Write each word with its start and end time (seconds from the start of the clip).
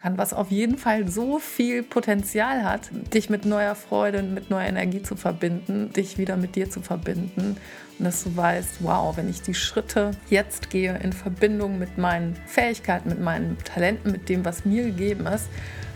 kann, 0.00 0.16
was 0.16 0.32
auf 0.32 0.50
jeden 0.50 0.78
Fall 0.78 1.08
so 1.08 1.38
viel 1.38 1.82
Potenzial 1.82 2.64
hat, 2.64 2.90
dich 3.12 3.28
mit 3.28 3.44
neuer 3.44 3.74
Freude 3.74 4.20
und 4.20 4.32
mit 4.32 4.48
neuer 4.48 4.66
Energie 4.66 5.02
zu 5.02 5.14
verbinden, 5.14 5.92
dich 5.92 6.16
wieder 6.16 6.36
mit 6.36 6.56
dir 6.56 6.70
zu 6.70 6.80
verbinden 6.80 7.56
und 7.98 8.04
dass 8.04 8.24
du 8.24 8.34
weißt, 8.34 8.76
wow, 8.80 9.14
wenn 9.16 9.28
ich 9.28 9.42
die 9.42 9.54
Schritte 9.54 10.12
jetzt 10.30 10.70
gehe 10.70 10.98
in 11.02 11.12
Verbindung 11.12 11.78
mit 11.78 11.98
meinen 11.98 12.34
Fähigkeiten, 12.46 13.10
mit 13.10 13.20
meinen 13.20 13.58
Talenten, 13.64 14.10
mit 14.12 14.28
dem, 14.30 14.44
was 14.44 14.64
mir 14.64 14.84
gegeben 14.84 15.26
ist, 15.26 15.48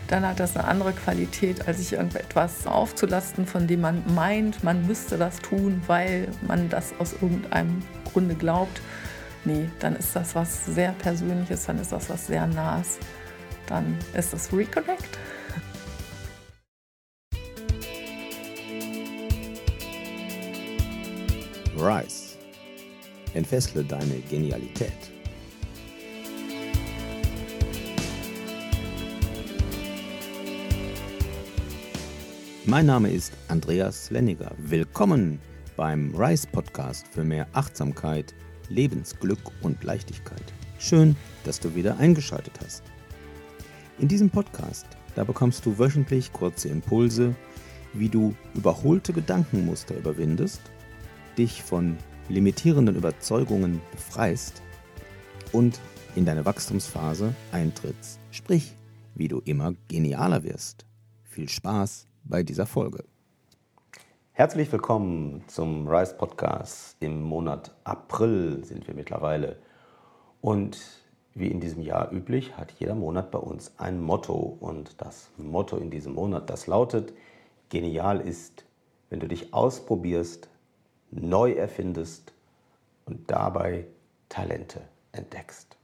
dann 0.07 0.27
hat 0.27 0.39
das 0.39 0.55
eine 0.55 0.67
andere 0.67 0.93
Qualität, 0.93 1.67
als 1.67 1.79
sich 1.79 1.93
irgendetwas 1.93 2.67
aufzulasten, 2.67 3.47
von 3.47 3.65
dem 3.65 3.81
man 3.81 4.03
meint, 4.13 4.63
man 4.63 4.85
müsste 4.85 5.17
das 5.17 5.39
tun, 5.39 5.81
weil 5.87 6.27
man 6.47 6.69
das 6.69 6.93
aus 6.99 7.13
irgendeinem 7.13 7.81
Grunde 8.13 8.35
glaubt. 8.35 8.81
Nee, 9.45 9.67
dann 9.79 9.95
ist 9.95 10.15
das 10.15 10.35
was 10.35 10.67
sehr 10.67 10.91
Persönliches, 10.91 11.65
dann 11.65 11.79
ist 11.79 11.91
das 11.91 12.07
was 12.11 12.27
sehr 12.27 12.45
Nahes 12.45 12.99
dann 13.67 13.97
ist 14.15 14.33
das 14.33 14.51
Reconnect. 14.53 15.17
Rise. 21.77 22.37
Entfessle 23.33 23.83
deine 23.83 24.19
Genialität. 24.29 24.91
Mein 32.65 32.87
Name 32.87 33.11
ist 33.11 33.33
Andreas 33.47 34.09
Lenniger. 34.09 34.51
Willkommen 34.57 35.39
beim 35.75 36.15
Rise 36.15 36.47
Podcast 36.47 37.05
für 37.07 37.23
mehr 37.23 37.45
Achtsamkeit, 37.53 38.33
Lebensglück 38.69 39.39
und 39.61 39.83
Leichtigkeit. 39.83 40.41
Schön, 40.79 41.15
dass 41.43 41.59
du 41.59 41.75
wieder 41.75 41.97
eingeschaltet 41.97 42.53
hast. 42.63 42.94
In 43.97 44.09
diesem 44.09 44.29
Podcast, 44.29 44.85
da 45.15 45.23
bekommst 45.23 45.65
du 45.65 45.79
wöchentlich 45.79 46.33
kurze 46.33 46.67
Impulse, 46.67 47.33
wie 47.93 48.09
du 48.09 48.35
überholte 48.53 49.13
Gedankenmuster 49.13 49.95
überwindest, 49.95 50.59
dich 51.37 51.63
von 51.63 51.97
limitierenden 52.27 52.97
Überzeugungen 52.97 53.79
befreist 53.91 54.61
und 55.53 55.79
in 56.17 56.25
deine 56.25 56.43
Wachstumsphase 56.43 57.33
eintrittst, 57.53 58.19
sprich, 58.31 58.75
wie 59.15 59.29
du 59.29 59.39
immer 59.45 59.73
genialer 59.87 60.43
wirst. 60.43 60.85
Viel 61.23 61.47
Spaß 61.47 62.05
bei 62.25 62.43
dieser 62.43 62.65
Folge. 62.65 63.05
Herzlich 64.33 64.69
willkommen 64.73 65.45
zum 65.47 65.87
Rise 65.87 66.15
Podcast. 66.15 66.97
Im 66.99 67.21
Monat 67.21 67.73
April 67.85 68.61
sind 68.65 68.85
wir 68.87 68.93
mittlerweile. 68.93 69.57
Und 70.41 71.04
wie 71.35 71.51
in 71.51 71.59
diesem 71.59 71.81
Jahr 71.81 72.11
üblich, 72.11 72.57
hat 72.57 72.71
jeder 72.79 72.95
Monat 72.95 73.29
bei 73.29 73.37
uns 73.37 73.73
ein 73.77 74.01
Motto. 74.01 74.57
Und 74.59 75.01
das 75.01 75.29
Motto 75.37 75.77
in 75.77 75.91
diesem 75.91 76.13
Monat, 76.13 76.49
das 76.49 76.65
lautet, 76.65 77.13
genial 77.69 78.21
ist, 78.21 78.65
wenn 79.09 79.19
du 79.19 79.27
dich 79.27 79.53
ausprobierst, 79.53 80.49
neu 81.11 81.51
erfindest 81.51 82.33
und 83.05 83.29
dabei 83.29 83.85
Talente 84.29 84.81
entdeckst. 85.11 85.77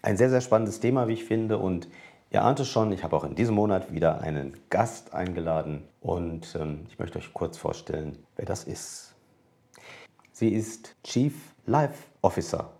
Ein 0.00 0.16
sehr, 0.16 0.30
sehr 0.30 0.40
spannendes 0.40 0.80
Thema, 0.80 1.06
wie 1.06 1.14
ich 1.14 1.24
finde. 1.24 1.58
Und 1.58 1.88
ihr 2.30 2.42
ahnt 2.42 2.60
es 2.60 2.68
schon, 2.68 2.90
ich 2.90 3.04
habe 3.04 3.14
auch 3.14 3.24
in 3.24 3.34
diesem 3.34 3.56
Monat 3.56 3.92
wieder 3.92 4.22
einen 4.22 4.56
Gast 4.70 5.12
eingeladen. 5.12 5.84
Und 6.00 6.56
ähm, 6.58 6.86
ich 6.88 6.98
möchte 6.98 7.18
euch 7.18 7.34
kurz 7.34 7.58
vorstellen, 7.58 8.16
wer 8.36 8.46
das 8.46 8.64
ist. 8.64 9.14
Sie 10.32 10.48
ist 10.48 10.96
Chief 11.04 11.34
Life 11.66 12.04
Officer 12.22 12.77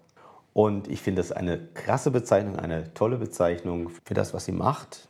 und 0.59 0.89
ich 0.89 1.01
finde 1.01 1.23
das 1.23 1.31
eine 1.31 1.57
krasse 1.75 2.11
Bezeichnung, 2.11 2.57
eine 2.57 2.93
tolle 2.93 3.19
Bezeichnung 3.19 3.91
für 4.03 4.15
das, 4.15 4.35
was 4.35 4.45
sie 4.45 4.51
macht. 4.51 5.07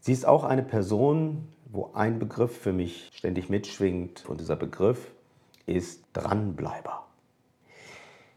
Sie 0.00 0.12
ist 0.12 0.26
auch 0.26 0.42
eine 0.42 0.64
Person, 0.64 1.46
wo 1.66 1.92
ein 1.94 2.18
Begriff 2.18 2.58
für 2.58 2.72
mich 2.72 3.08
ständig 3.12 3.48
mitschwingt. 3.48 4.28
Und 4.28 4.40
dieser 4.40 4.56
Begriff 4.56 5.12
ist 5.64 6.02
Dranbleiber. 6.12 7.06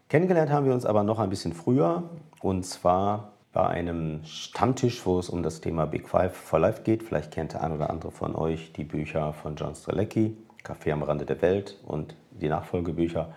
Kennengelernt 0.10 0.52
haben 0.52 0.68
wir 0.68 0.76
uns 0.76 0.86
aber 0.86 1.02
noch 1.02 1.18
ein 1.18 1.32
bisschen 1.32 1.54
früher. 1.54 2.04
Und 2.40 2.68
zwar 2.68 3.32
bei 3.52 3.66
einem 3.66 4.24
Stammtisch, 4.24 5.08
wo 5.08 5.18
es 5.18 5.32
um 5.32 5.42
das 5.42 5.60
Thema 5.60 5.88
Big 5.88 6.08
Five 6.08 6.36
for 6.36 6.60
Life 6.60 6.84
geht. 6.84 7.02
Vielleicht 7.02 7.32
kennt 7.32 7.54
der 7.54 7.64
ein 7.64 7.72
oder 7.72 7.90
andere 7.90 8.12
von 8.12 8.36
euch 8.36 8.74
die 8.74 8.84
Bücher 8.84 9.34
von 9.34 9.56
John 9.56 9.74
Strelecki, 9.74 10.38
Café 10.64 10.92
am 10.92 11.02
Rande 11.02 11.26
der 11.26 11.42
Welt 11.42 11.80
und 11.88 12.16
die 12.30 12.48
Nachfolgebücher. 12.48 13.34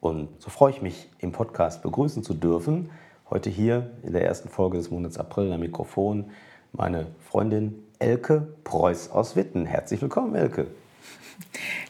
Und 0.00 0.28
so 0.40 0.48
freue 0.48 0.72
ich 0.72 0.80
mich, 0.80 1.10
im 1.18 1.30
Podcast 1.30 1.82
begrüßen 1.82 2.22
zu 2.22 2.32
dürfen. 2.32 2.90
Heute 3.28 3.50
hier 3.50 3.90
in 4.02 4.14
der 4.14 4.24
ersten 4.24 4.48
Folge 4.48 4.78
des 4.78 4.90
Monats 4.90 5.18
April 5.18 5.52
am 5.52 5.60
Mikrofon 5.60 6.30
meine 6.72 7.08
Freundin 7.28 7.74
Elke 7.98 8.48
Preuß 8.64 9.10
aus 9.10 9.36
Witten. 9.36 9.66
Herzlich 9.66 10.00
willkommen, 10.00 10.34
Elke. 10.34 10.68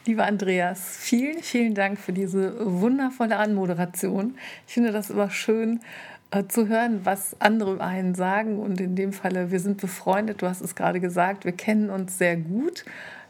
Lieber 0.05 0.25
Andreas, 0.25 0.97
vielen, 0.97 1.41
vielen 1.41 1.73
Dank 1.73 1.99
für 1.99 2.11
diese 2.11 2.53
wundervolle 2.59 3.37
Anmoderation. 3.37 4.35
Ich 4.67 4.73
finde 4.73 4.91
das 4.91 5.09
immer 5.09 5.29
schön 5.29 5.79
äh, 6.31 6.43
zu 6.47 6.67
hören, 6.67 7.01
was 7.05 7.37
andere 7.39 7.73
über 7.73 7.85
einen 7.85 8.13
sagen. 8.13 8.59
Und 8.59 8.81
in 8.81 8.97
dem 8.97 9.13
Falle, 9.13 9.51
wir 9.51 9.59
sind 9.61 9.79
befreundet, 9.79 10.41
du 10.41 10.47
hast 10.47 10.59
es 10.59 10.75
gerade 10.75 10.99
gesagt, 10.99 11.45
wir 11.45 11.53
kennen 11.53 11.89
uns 11.89 12.17
sehr 12.17 12.35
gut 12.35 12.83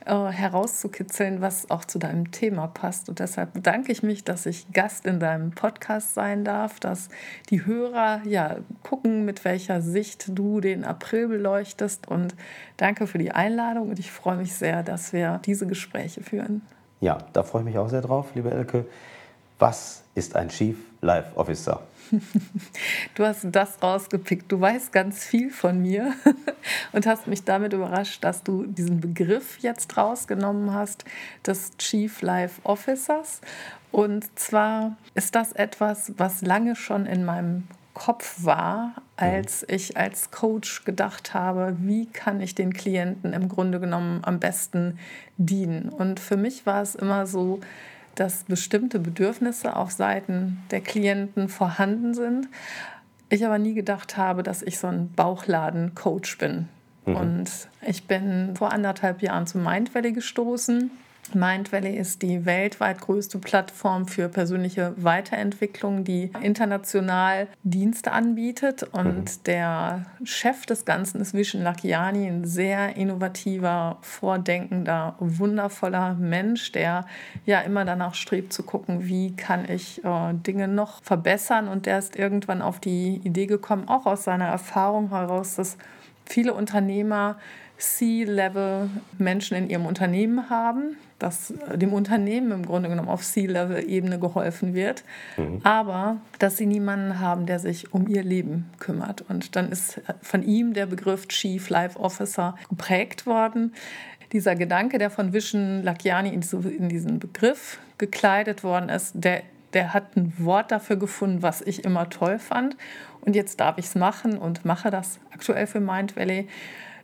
äh, 0.05 0.31
herauszukitzeln, 0.31 1.41
was 1.41 1.69
auch 1.69 1.85
zu 1.85 1.99
deinem 1.99 2.31
Thema 2.31 2.67
passt. 2.67 3.09
Und 3.09 3.19
deshalb 3.19 3.53
bedanke 3.53 3.91
ich 3.91 4.03
mich, 4.03 4.23
dass 4.23 4.45
ich 4.45 4.71
Gast 4.71 5.05
in 5.05 5.19
deinem 5.19 5.51
Podcast 5.51 6.13
sein 6.13 6.43
darf, 6.43 6.79
dass 6.79 7.09
die 7.49 7.65
Hörer 7.65 8.21
ja 8.25 8.57
gucken, 8.83 9.25
mit 9.25 9.45
welcher 9.45 9.81
Sicht 9.81 10.37
du 10.37 10.61
den 10.61 10.83
April 10.83 11.27
beleuchtest. 11.27 12.07
Und 12.07 12.35
danke 12.77 13.07
für 13.07 13.17
die 13.17 13.31
Einladung 13.31 13.89
und 13.89 13.99
ich 13.99 14.11
freue 14.11 14.37
mich 14.37 14.53
sehr, 14.53 14.83
dass 14.83 15.13
wir 15.13 15.39
diese 15.45 15.67
Gespräche 15.67 16.21
führen. 16.21 16.61
Ja, 16.99 17.17
da 17.33 17.43
freue 17.43 17.61
ich 17.61 17.65
mich 17.65 17.77
auch 17.77 17.89
sehr 17.89 18.01
drauf, 18.01 18.35
liebe 18.35 18.51
Elke. 18.51 18.85
Was 19.61 20.01
ist 20.15 20.35
ein 20.35 20.49
Chief 20.49 20.75
Life 21.01 21.37
Officer? 21.37 21.83
Du 23.13 23.23
hast 23.23 23.45
das 23.51 23.81
rausgepickt. 23.83 24.51
Du 24.51 24.59
weißt 24.59 24.91
ganz 24.91 25.23
viel 25.23 25.51
von 25.51 25.79
mir 25.79 26.13
und 26.93 27.05
hast 27.05 27.27
mich 27.27 27.43
damit 27.43 27.71
überrascht, 27.73 28.23
dass 28.23 28.41
du 28.41 28.65
diesen 28.65 28.99
Begriff 28.99 29.59
jetzt 29.59 29.95
rausgenommen 29.95 30.73
hast, 30.73 31.05
des 31.45 31.77
Chief 31.77 32.23
Life 32.23 32.59
Officers. 32.63 33.41
Und 33.91 34.27
zwar 34.37 34.97
ist 35.13 35.35
das 35.35 35.51
etwas, 35.51 36.13
was 36.17 36.41
lange 36.41 36.75
schon 36.75 37.05
in 37.05 37.23
meinem 37.23 37.67
Kopf 37.93 38.43
war, 38.43 38.95
als 39.15 39.61
mhm. 39.61 39.75
ich 39.75 39.95
als 39.95 40.31
Coach 40.31 40.85
gedacht 40.85 41.35
habe, 41.35 41.75
wie 41.81 42.07
kann 42.07 42.41
ich 42.41 42.55
den 42.55 42.73
Klienten 42.73 43.33
im 43.33 43.47
Grunde 43.47 43.79
genommen 43.79 44.21
am 44.23 44.39
besten 44.39 44.97
dienen. 45.37 45.89
Und 45.89 46.19
für 46.19 46.37
mich 46.37 46.65
war 46.65 46.81
es 46.81 46.95
immer 46.95 47.27
so, 47.27 47.59
dass 48.15 48.43
bestimmte 48.43 48.99
Bedürfnisse 48.99 49.75
auf 49.75 49.91
Seiten 49.91 50.61
der 50.71 50.81
Klienten 50.81 51.49
vorhanden 51.49 52.13
sind. 52.13 52.47
Ich 53.29 53.45
aber 53.45 53.59
nie 53.59 53.73
gedacht 53.73 54.17
habe, 54.17 54.43
dass 54.43 54.61
ich 54.61 54.77
so 54.77 54.87
ein 54.87 55.11
Bauchladen-Coach 55.13 56.37
bin. 56.37 56.67
Mhm. 57.05 57.15
Und 57.15 57.49
ich 57.85 58.05
bin 58.07 58.55
vor 58.55 58.71
anderthalb 58.73 59.21
Jahren 59.21 59.47
zu 59.47 59.57
Mind 61.35 61.71
Valley 61.71 61.95
ist 61.95 62.21
die 62.21 62.45
weltweit 62.45 63.01
größte 63.01 63.39
Plattform 63.39 64.07
für 64.07 64.29
persönliche 64.29 64.93
Weiterentwicklung, 64.97 66.03
die 66.03 66.31
international 66.41 67.47
Dienste 67.63 68.11
anbietet. 68.11 68.83
Und 68.83 69.23
mhm. 69.23 69.43
der 69.45 70.05
Chef 70.23 70.65
des 70.65 70.85
Ganzen 70.85 71.21
ist 71.21 71.33
Vishen 71.33 71.63
Lakiani, 71.63 72.27
ein 72.27 72.45
sehr 72.45 72.95
innovativer, 72.95 73.97
vordenkender, 74.01 75.15
wundervoller 75.19 76.15
Mensch, 76.15 76.71
der 76.71 77.05
ja 77.45 77.61
immer 77.61 77.85
danach 77.85 78.15
strebt 78.15 78.53
zu 78.53 78.63
gucken, 78.63 79.07
wie 79.07 79.35
kann 79.35 79.69
ich 79.69 80.03
äh, 80.03 80.33
Dinge 80.33 80.67
noch 80.67 81.03
verbessern. 81.03 81.67
Und 81.67 81.85
der 81.85 81.99
ist 81.99 82.17
irgendwann 82.17 82.61
auf 82.61 82.79
die 82.79 83.21
Idee 83.23 83.45
gekommen, 83.45 83.87
auch 83.87 84.05
aus 84.05 84.23
seiner 84.23 84.47
Erfahrung 84.47 85.09
heraus, 85.09 85.55
dass 85.55 85.77
viele 86.25 86.53
Unternehmer 86.53 87.37
C-Level-Menschen 87.81 89.57
in 89.57 89.69
ihrem 89.69 89.85
Unternehmen 89.85 90.49
haben, 90.49 90.97
dass 91.17 91.53
dem 91.73 91.93
Unternehmen 91.93 92.51
im 92.51 92.65
Grunde 92.65 92.89
genommen 92.89 93.09
auf 93.09 93.23
C-Level-Ebene 93.23 94.19
geholfen 94.19 94.73
wird, 94.73 95.03
mhm. 95.37 95.61
aber 95.63 96.17
dass 96.39 96.57
sie 96.57 96.67
niemanden 96.67 97.19
haben, 97.19 97.45
der 97.45 97.59
sich 97.59 97.93
um 97.93 98.07
ihr 98.07 98.23
Leben 98.23 98.69
kümmert. 98.79 99.23
Und 99.29 99.55
dann 99.55 99.71
ist 99.71 99.99
von 100.21 100.43
ihm 100.43 100.73
der 100.73 100.85
Begriff 100.85 101.27
Chief 101.27 101.69
Life 101.69 101.99
Officer 101.99 102.55
geprägt 102.69 103.25
worden. 103.25 103.73
Dieser 104.31 104.55
Gedanke, 104.55 104.97
der 104.97 105.09
von 105.09 105.33
Vishen 105.33 105.83
Lakiani 105.83 106.29
in 106.29 106.89
diesen 106.89 107.19
Begriff 107.19 107.79
gekleidet 107.97 108.63
worden 108.63 108.89
ist, 108.89 109.13
der 109.15 109.41
der 109.73 109.93
hat 109.93 110.17
ein 110.17 110.33
Wort 110.37 110.69
dafür 110.71 110.97
gefunden, 110.97 111.41
was 111.41 111.61
ich 111.61 111.85
immer 111.85 112.09
toll 112.09 112.39
fand. 112.39 112.75
Und 113.21 113.37
jetzt 113.37 113.61
darf 113.61 113.77
ich 113.77 113.85
es 113.85 113.95
machen 113.95 114.37
und 114.37 114.65
mache 114.65 114.89
das 114.89 115.17
aktuell 115.33 115.65
für 115.65 115.79
Mind 115.79 116.17
Valley 116.17 116.49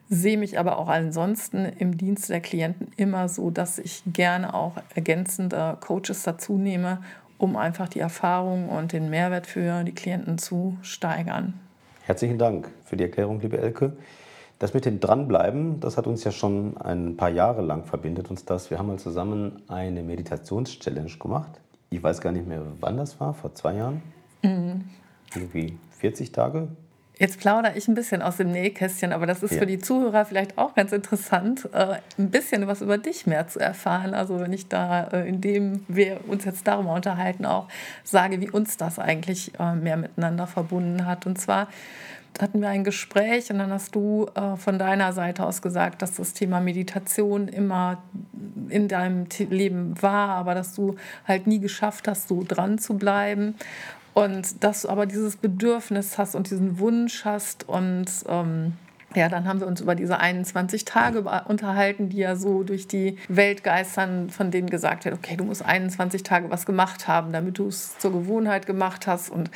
sehe 0.09 0.37
mich 0.37 0.57
aber 0.59 0.77
auch 0.77 0.87
ansonsten 0.87 1.65
im 1.65 1.97
Dienst 1.97 2.29
der 2.29 2.39
Klienten 2.39 2.91
immer 2.97 3.29
so, 3.29 3.49
dass 3.51 3.77
ich 3.77 4.03
gerne 4.05 4.53
auch 4.53 4.73
ergänzende 4.95 5.77
Coaches 5.79 6.23
dazu 6.23 6.57
nehme, 6.57 6.99
um 7.37 7.55
einfach 7.55 7.89
die 7.89 7.99
Erfahrung 7.99 8.69
und 8.69 8.93
den 8.93 9.09
Mehrwert 9.09 9.47
für 9.47 9.83
die 9.83 9.93
Klienten 9.93 10.37
zu 10.37 10.77
steigern. 10.81 11.53
Herzlichen 12.05 12.37
Dank 12.37 12.69
für 12.85 12.95
die 12.95 13.03
Erklärung, 13.03 13.41
liebe 13.41 13.57
Elke. 13.57 13.93
Das 14.59 14.73
mit 14.73 14.85
dem 14.85 14.99
Dranbleiben, 14.99 15.79
das 15.81 15.97
hat 15.97 16.07
uns 16.07 16.23
ja 16.23 16.31
schon 16.31 16.77
ein 16.77 17.15
paar 17.15 17.29
Jahre 17.29 17.61
lang 17.61 17.85
verbindet 17.85 18.31
uns 18.31 18.43
das. 18.43 18.71
Wir 18.71 18.79
haben 18.79 18.87
mal 18.87 18.97
zusammen 18.97 19.61
eine 19.67 20.01
Meditations-Challenge 20.01 21.11
gemacht. 21.19 21.59
Ich 21.91 22.01
weiß 22.01 22.21
gar 22.21 22.31
nicht 22.31 22.47
mehr, 22.47 22.63
wann 22.79 22.97
das 22.97 23.19
war, 23.19 23.35
vor 23.35 23.53
zwei 23.53 23.75
Jahren. 23.75 24.01
Mhm. 24.41 24.85
Irgendwie 25.35 25.77
40 25.99 26.31
Tage, 26.31 26.69
Jetzt 27.19 27.39
plaudere 27.39 27.75
ich 27.75 27.87
ein 27.87 27.95
bisschen 27.95 28.21
aus 28.21 28.37
dem 28.37 28.51
Nähkästchen, 28.51 29.11
aber 29.11 29.25
das 29.25 29.41
ist 29.41 29.53
ja. 29.53 29.59
für 29.59 29.65
die 29.65 29.79
Zuhörer 29.79 30.25
vielleicht 30.25 30.57
auch 30.57 30.75
ganz 30.75 30.91
interessant, 30.91 31.67
äh, 31.73 31.95
ein 32.19 32.29
bisschen 32.29 32.67
was 32.67 32.81
über 32.81 32.99
dich 32.99 33.25
mehr 33.25 33.47
zu 33.47 33.59
erfahren. 33.59 34.13
Also 34.13 34.39
wenn 34.39 34.53
ich 34.53 34.67
da, 34.67 35.05
äh, 35.05 35.27
indem 35.27 35.83
wir 35.87 36.19
uns 36.27 36.45
jetzt 36.45 36.67
darüber 36.67 36.93
unterhalten, 36.93 37.45
auch 37.45 37.67
sage, 38.03 38.39
wie 38.39 38.51
uns 38.51 38.77
das 38.77 38.99
eigentlich 38.99 39.59
äh, 39.59 39.73
mehr 39.73 39.97
miteinander 39.97 40.45
verbunden 40.45 41.07
hat. 41.07 41.25
Und 41.25 41.39
zwar 41.39 41.69
hatten 42.39 42.61
wir 42.61 42.69
ein 42.69 42.83
Gespräch 42.83 43.49
und 43.49 43.57
dann 43.57 43.71
hast 43.71 43.95
du 43.95 44.27
von 44.57 44.77
deiner 44.77 45.11
Seite 45.11 45.43
aus 45.43 45.63
gesagt, 45.63 46.03
dass 46.03 46.13
das 46.17 46.33
Thema 46.33 46.59
Meditation 46.59 47.47
immer 47.47 48.03
in 48.69 48.87
deinem 48.87 49.25
Leben 49.49 49.99
war, 50.03 50.29
aber 50.29 50.53
dass 50.53 50.75
du 50.75 50.97
halt 51.27 51.47
nie 51.47 51.59
geschafft 51.59 52.07
hast, 52.07 52.27
so 52.27 52.43
dran 52.47 52.77
zu 52.77 52.95
bleiben. 52.95 53.55
Und 54.17 54.63
dass 54.63 54.81
du 54.81 54.89
aber 54.89 55.05
dieses 55.05 55.37
Bedürfnis 55.37 56.17
hast 56.17 56.33
und 56.33 56.49
diesen 56.49 56.79
Wunsch 56.79 57.23
hast 57.23 57.69
und 57.69 58.07
ähm, 58.27 58.73
ja, 59.13 59.29
dann 59.29 59.47
haben 59.47 59.59
wir 59.59 59.67
uns 59.67 59.79
über 59.79 59.93
diese 59.93 60.19
21 60.19 60.85
Tage 60.85 61.21
unterhalten, 61.47 62.09
die 62.09 62.17
ja 62.17 62.35
so 62.35 62.63
durch 62.63 62.87
die 62.87 63.19
Welt 63.27 63.63
geistern, 63.63 64.31
von 64.31 64.49
denen 64.49 64.71
gesagt 64.71 65.05
wird, 65.05 65.13
okay, 65.13 65.37
du 65.37 65.43
musst 65.43 65.63
21 65.63 66.23
Tage 66.23 66.49
was 66.49 66.65
gemacht 66.65 67.07
haben, 67.07 67.31
damit 67.31 67.59
du 67.59 67.67
es 67.67 67.99
zur 67.99 68.11
Gewohnheit 68.11 68.65
gemacht 68.65 69.05
hast. 69.05 69.29
Und 69.29 69.51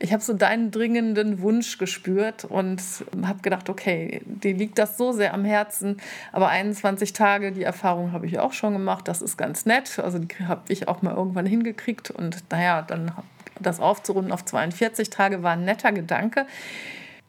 ich 0.00 0.12
habe 0.12 0.24
so 0.24 0.32
deinen 0.32 0.72
dringenden 0.72 1.40
Wunsch 1.40 1.78
gespürt 1.78 2.44
und 2.44 2.82
habe 3.24 3.42
gedacht, 3.42 3.70
okay, 3.70 4.22
dir 4.24 4.54
liegt 4.54 4.76
das 4.76 4.96
so 4.96 5.12
sehr 5.12 5.34
am 5.34 5.44
Herzen, 5.44 5.98
aber 6.32 6.48
21 6.48 7.12
Tage, 7.12 7.52
die 7.52 7.62
Erfahrung 7.62 8.10
habe 8.10 8.26
ich 8.26 8.40
auch 8.40 8.54
schon 8.54 8.72
gemacht, 8.72 9.06
das 9.06 9.22
ist 9.22 9.36
ganz 9.36 9.66
nett. 9.66 10.00
Also 10.00 10.18
die 10.18 10.34
habe 10.48 10.62
ich 10.66 10.88
auch 10.88 11.00
mal 11.02 11.14
irgendwann 11.14 11.46
hingekriegt 11.46 12.10
und 12.10 12.42
naja, 12.50 12.82
dann 12.82 13.12
das 13.60 13.80
aufzurunden 13.80 14.32
auf 14.32 14.44
42 14.44 15.10
Tage 15.10 15.42
war 15.42 15.52
ein 15.52 15.64
netter 15.64 15.92
Gedanke. 15.92 16.46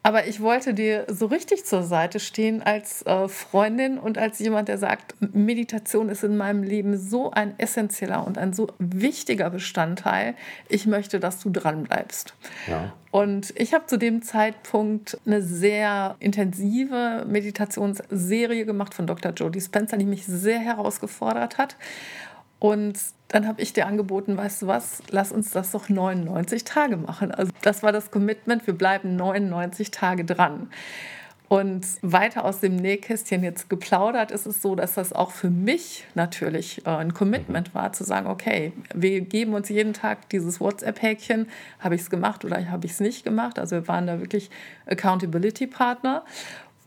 Aber 0.06 0.28
ich 0.28 0.40
wollte 0.40 0.76
dir 0.76 1.08
so 1.10 1.26
richtig 1.26 1.66
zur 1.66 1.82
Seite 1.82 2.20
stehen 2.20 2.62
als 2.62 3.02
äh, 3.08 3.28
Freundin 3.28 3.98
und 3.98 4.20
als 4.20 4.38
jemand, 4.38 4.68
der 4.68 4.78
sagt, 4.78 5.16
Meditation 5.20 6.10
ist 6.10 6.24
in 6.24 6.38
meinem 6.38 6.62
Leben 6.62 6.96
so 6.96 7.32
ein 7.32 7.58
essentieller 7.58 8.24
und 8.24 8.38
ein 8.38 8.54
so 8.54 8.68
wichtiger 8.78 9.50
Bestandteil. 9.50 10.36
Ich 10.70 10.86
möchte, 10.86 11.20
dass 11.20 11.40
du 11.40 11.50
dran 11.50 11.86
bleibst. 11.86 12.36
Ja. 12.68 12.94
Und 13.10 13.52
ich 13.60 13.74
habe 13.74 13.88
zu 13.88 13.98
dem 13.98 14.22
Zeitpunkt 14.22 15.18
eine 15.26 15.42
sehr 15.42 16.18
intensive 16.20 17.26
Meditationsserie 17.28 18.68
gemacht 18.68 18.94
von 18.94 19.08
Dr. 19.08 19.32
Jodie 19.32 19.62
Spencer, 19.62 19.98
die 19.98 20.06
mich 20.06 20.28
sehr 20.28 20.60
herausgefordert 20.60 21.58
hat. 21.58 21.78
Und 22.60 22.98
dann 23.28 23.48
habe 23.48 23.62
ich 23.62 23.74
dir 23.74 23.88
angeboten, 23.88 24.38
weißt 24.38 24.62
du 24.62 24.68
was, 24.68 25.02
lass 25.10 25.32
uns 25.32 25.52
das 25.52 25.72
doch 25.72 25.90
99 25.90 26.64
Tage 26.64 26.98
machen. 26.98 27.32
Also 27.32 27.52
das 27.62 27.84
war 27.84 27.92
das 27.92 28.12
Commitment, 28.12 28.66
wir 28.66 28.76
bleiben 28.76 29.16
99 29.16 29.92
Tage 29.92 30.26
dran. 30.26 30.70
Und 31.48 31.86
weiter 32.02 32.44
aus 32.44 32.60
dem 32.60 32.76
Nähkästchen 32.76 33.44
jetzt 33.44 33.70
geplaudert 33.70 34.32
ist 34.32 34.48
es 34.48 34.64
so, 34.64 34.76
dass 34.76 34.96
das 34.96 35.14
auch 35.14 35.30
für 35.30 35.52
mich 35.52 36.06
natürlich 36.16 36.86
äh, 36.88 36.90
ein 36.90 37.14
Commitment 37.14 37.76
war, 37.76 37.94
zu 37.94 38.04
sagen, 38.04 38.28
okay, 38.28 38.74
wir 38.96 39.22
geben 39.22 39.54
uns 39.54 39.70
jeden 39.70 39.94
Tag 39.94 40.28
dieses 40.30 40.60
WhatsApp-Häkchen, 40.60 41.48
habe 41.80 41.96
ich 41.96 42.02
es 42.02 42.10
gemacht 42.10 42.46
oder 42.46 42.68
habe 42.72 42.88
ich 42.88 42.94
es 42.94 43.00
nicht 43.00 43.24
gemacht. 43.24 43.60
Also 43.60 43.76
wir 43.76 43.88
waren 43.88 44.08
da 44.08 44.20
wirklich 44.20 44.50
Accountability-Partner. 44.88 46.24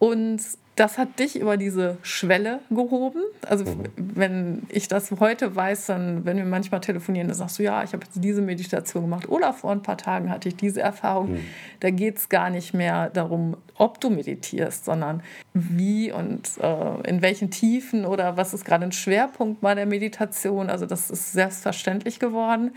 Und 0.00 0.40
das 0.78 0.96
hat 0.96 1.18
dich 1.18 1.38
über 1.40 1.56
diese 1.56 1.98
Schwelle 2.02 2.60
gehoben. 2.70 3.20
Also 3.46 3.64
mhm. 3.64 3.84
wenn 3.96 4.62
ich 4.68 4.86
das 4.86 5.10
heute 5.18 5.56
weiß, 5.56 5.86
dann, 5.86 6.24
wenn 6.24 6.36
wir 6.36 6.44
manchmal 6.44 6.80
telefonieren, 6.80 7.26
dann 7.26 7.36
sagst 7.36 7.58
du, 7.58 7.64
ja, 7.64 7.82
ich 7.82 7.92
habe 7.92 8.04
jetzt 8.04 8.22
diese 8.22 8.42
Meditation 8.42 9.02
gemacht 9.02 9.28
oder 9.28 9.52
vor 9.52 9.72
ein 9.72 9.82
paar 9.82 9.98
Tagen 9.98 10.30
hatte 10.30 10.48
ich 10.48 10.56
diese 10.56 10.80
Erfahrung. 10.80 11.32
Mhm. 11.32 11.40
Da 11.80 11.90
geht 11.90 12.18
es 12.18 12.28
gar 12.28 12.48
nicht 12.50 12.74
mehr 12.74 13.10
darum, 13.10 13.56
ob 13.76 14.00
du 14.00 14.08
meditierst, 14.08 14.84
sondern 14.84 15.22
wie 15.52 16.12
und 16.12 16.48
äh, 16.60 17.08
in 17.08 17.22
welchen 17.22 17.50
Tiefen 17.50 18.04
oder 18.04 18.36
was 18.36 18.54
ist 18.54 18.64
gerade 18.64 18.84
ein 18.84 18.92
Schwerpunkt 18.92 19.60
bei 19.60 19.74
der 19.74 19.86
Meditation. 19.86 20.70
Also 20.70 20.86
das 20.86 21.10
ist 21.10 21.32
selbstverständlich 21.32 22.20
geworden. 22.20 22.70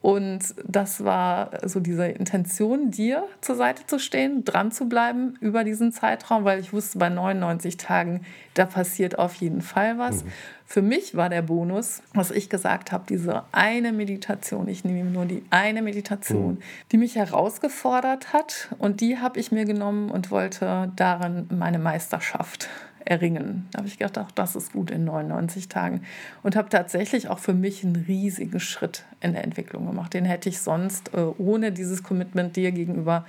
Und 0.00 0.54
das 0.64 1.02
war 1.02 1.50
so 1.64 1.80
diese 1.80 2.06
Intention, 2.06 2.92
dir 2.92 3.24
zur 3.40 3.56
Seite 3.56 3.84
zu 3.86 3.98
stehen, 3.98 4.44
dran 4.44 4.70
zu 4.70 4.88
bleiben 4.88 5.34
über 5.40 5.64
diesen 5.64 5.92
Zeitraum, 5.92 6.44
weil 6.44 6.60
ich 6.60 6.72
wusste, 6.72 6.98
bei 6.98 7.08
99 7.08 7.78
Tagen, 7.78 8.20
da 8.54 8.64
passiert 8.64 9.18
auf 9.18 9.34
jeden 9.34 9.60
Fall 9.60 9.98
was. 9.98 10.22
Mhm. 10.22 10.32
Für 10.66 10.82
mich 10.82 11.16
war 11.16 11.28
der 11.28 11.42
Bonus, 11.42 12.02
was 12.14 12.30
ich 12.30 12.48
gesagt 12.48 12.92
habe, 12.92 13.04
diese 13.08 13.42
eine 13.50 13.92
Meditation, 13.92 14.68
ich 14.68 14.84
nehme 14.84 15.10
nur 15.10 15.24
die 15.24 15.42
eine 15.50 15.82
Meditation, 15.82 16.54
mhm. 16.54 16.62
die 16.92 16.98
mich 16.98 17.16
herausgefordert 17.16 18.32
hat 18.32 18.68
und 18.78 19.00
die 19.00 19.18
habe 19.18 19.40
ich 19.40 19.50
mir 19.50 19.64
genommen 19.64 20.10
und 20.10 20.30
wollte 20.30 20.92
darin 20.94 21.48
meine 21.50 21.78
Meisterschaft 21.78 22.68
erringen. 23.08 23.66
Da 23.72 23.78
habe 23.78 23.88
ich 23.88 23.98
gedacht, 23.98 24.18
ach, 24.18 24.30
das 24.32 24.54
ist 24.54 24.72
gut 24.72 24.90
in 24.90 25.04
99 25.04 25.68
Tagen. 25.68 26.02
Und 26.42 26.56
habe 26.56 26.68
tatsächlich 26.68 27.28
auch 27.28 27.38
für 27.38 27.54
mich 27.54 27.82
einen 27.84 27.96
riesigen 27.96 28.60
Schritt 28.60 29.04
in 29.20 29.32
der 29.32 29.44
Entwicklung 29.44 29.86
gemacht. 29.86 30.12
Den 30.12 30.24
hätte 30.24 30.48
ich 30.48 30.60
sonst 30.60 31.14
äh, 31.14 31.20
ohne 31.38 31.72
dieses 31.72 32.02
Commitment 32.02 32.56
dir 32.56 32.70
gegenüber 32.72 33.24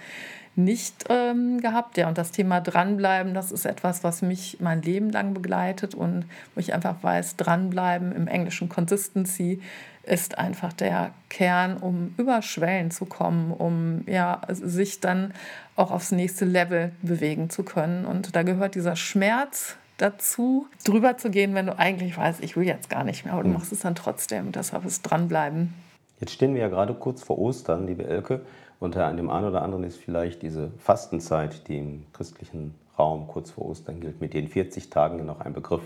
nicht 0.56 1.06
ähm, 1.10 1.62
gehabt. 1.62 1.98
Ja, 1.98 2.10
und 2.10 2.18
das 2.18 2.32
Thema 2.32 2.60
dranbleiben, 2.60 3.34
das 3.34 3.52
ist 3.52 3.66
etwas, 3.66 4.04
was 4.04 4.22
mich 4.22 4.58
mein 4.60 4.82
Leben 4.82 5.10
lang 5.10 5.34
begleitet 5.34 5.96
und 5.96 6.26
wo 6.54 6.60
ich 6.60 6.74
einfach 6.74 7.02
weiß, 7.02 7.38
dranbleiben 7.38 8.12
im 8.12 8.28
Englischen 8.28 8.68
Consistency 8.68 9.62
ist 10.10 10.38
einfach 10.38 10.74
der 10.74 11.12
Kern, 11.30 11.78
um 11.78 12.14
über 12.18 12.42
Schwellen 12.42 12.92
zu 12.92 13.06
kommen, 13.06 13.52
um 13.52 14.04
ja, 14.08 14.42
sich 14.50 15.00
dann 15.00 15.34
auch 15.76 15.92
aufs 15.92 16.12
nächste 16.12 16.46
Level 16.46 16.92
bewegen 17.02 17.50
zu 17.50 17.64
können. 17.64 18.06
Und 18.06 18.36
da 18.36 18.44
gehört 18.44 18.76
dieser 18.76 18.96
Schmerz 18.96 19.76
dazu, 19.98 20.68
drüber 20.84 21.18
zu 21.18 21.30
gehen, 21.30 21.54
wenn 21.54 21.68
du 21.68 21.78
eigentlich 21.78 22.18
weißt, 22.18 22.44
ich 22.44 22.56
will 22.56 22.66
jetzt 22.66 22.90
gar 22.90 23.04
nicht 23.04 23.26
mehr, 23.26 23.34
aber 23.34 23.44
du 23.44 23.50
hm. 23.50 23.56
machst 23.56 23.72
es 23.72 23.80
dann 23.80 23.96
trotzdem. 23.96 24.52
Deshalb 24.52 24.86
ist 24.86 25.04
dranbleiben. 25.04 25.74
Jetzt 26.20 26.34
stehen 26.34 26.54
wir 26.54 26.62
ja 26.62 26.68
gerade 26.68 26.94
kurz 26.94 27.24
vor 27.24 27.38
Ostern, 27.38 27.88
liebe 27.88 28.06
Elke. 28.06 28.42
Und 28.80 28.96
an 28.98 29.18
dem 29.18 29.30
einen 29.30 29.48
oder 29.48 29.62
anderen 29.62 29.84
ist 29.84 29.98
vielleicht 29.98 30.42
diese 30.42 30.72
Fastenzeit, 30.80 31.68
die 31.68 31.78
im 31.78 32.06
christlichen 32.14 32.76
Raum 32.98 33.28
kurz 33.28 33.52
vor 33.52 33.66
Ostern 33.66 34.00
gilt, 34.00 34.22
mit 34.22 34.34
den 34.34 34.48
40 34.48 34.90
Tagen 34.90 35.26
noch 35.26 35.42
ein 35.42 35.54
Begriff. 35.54 35.84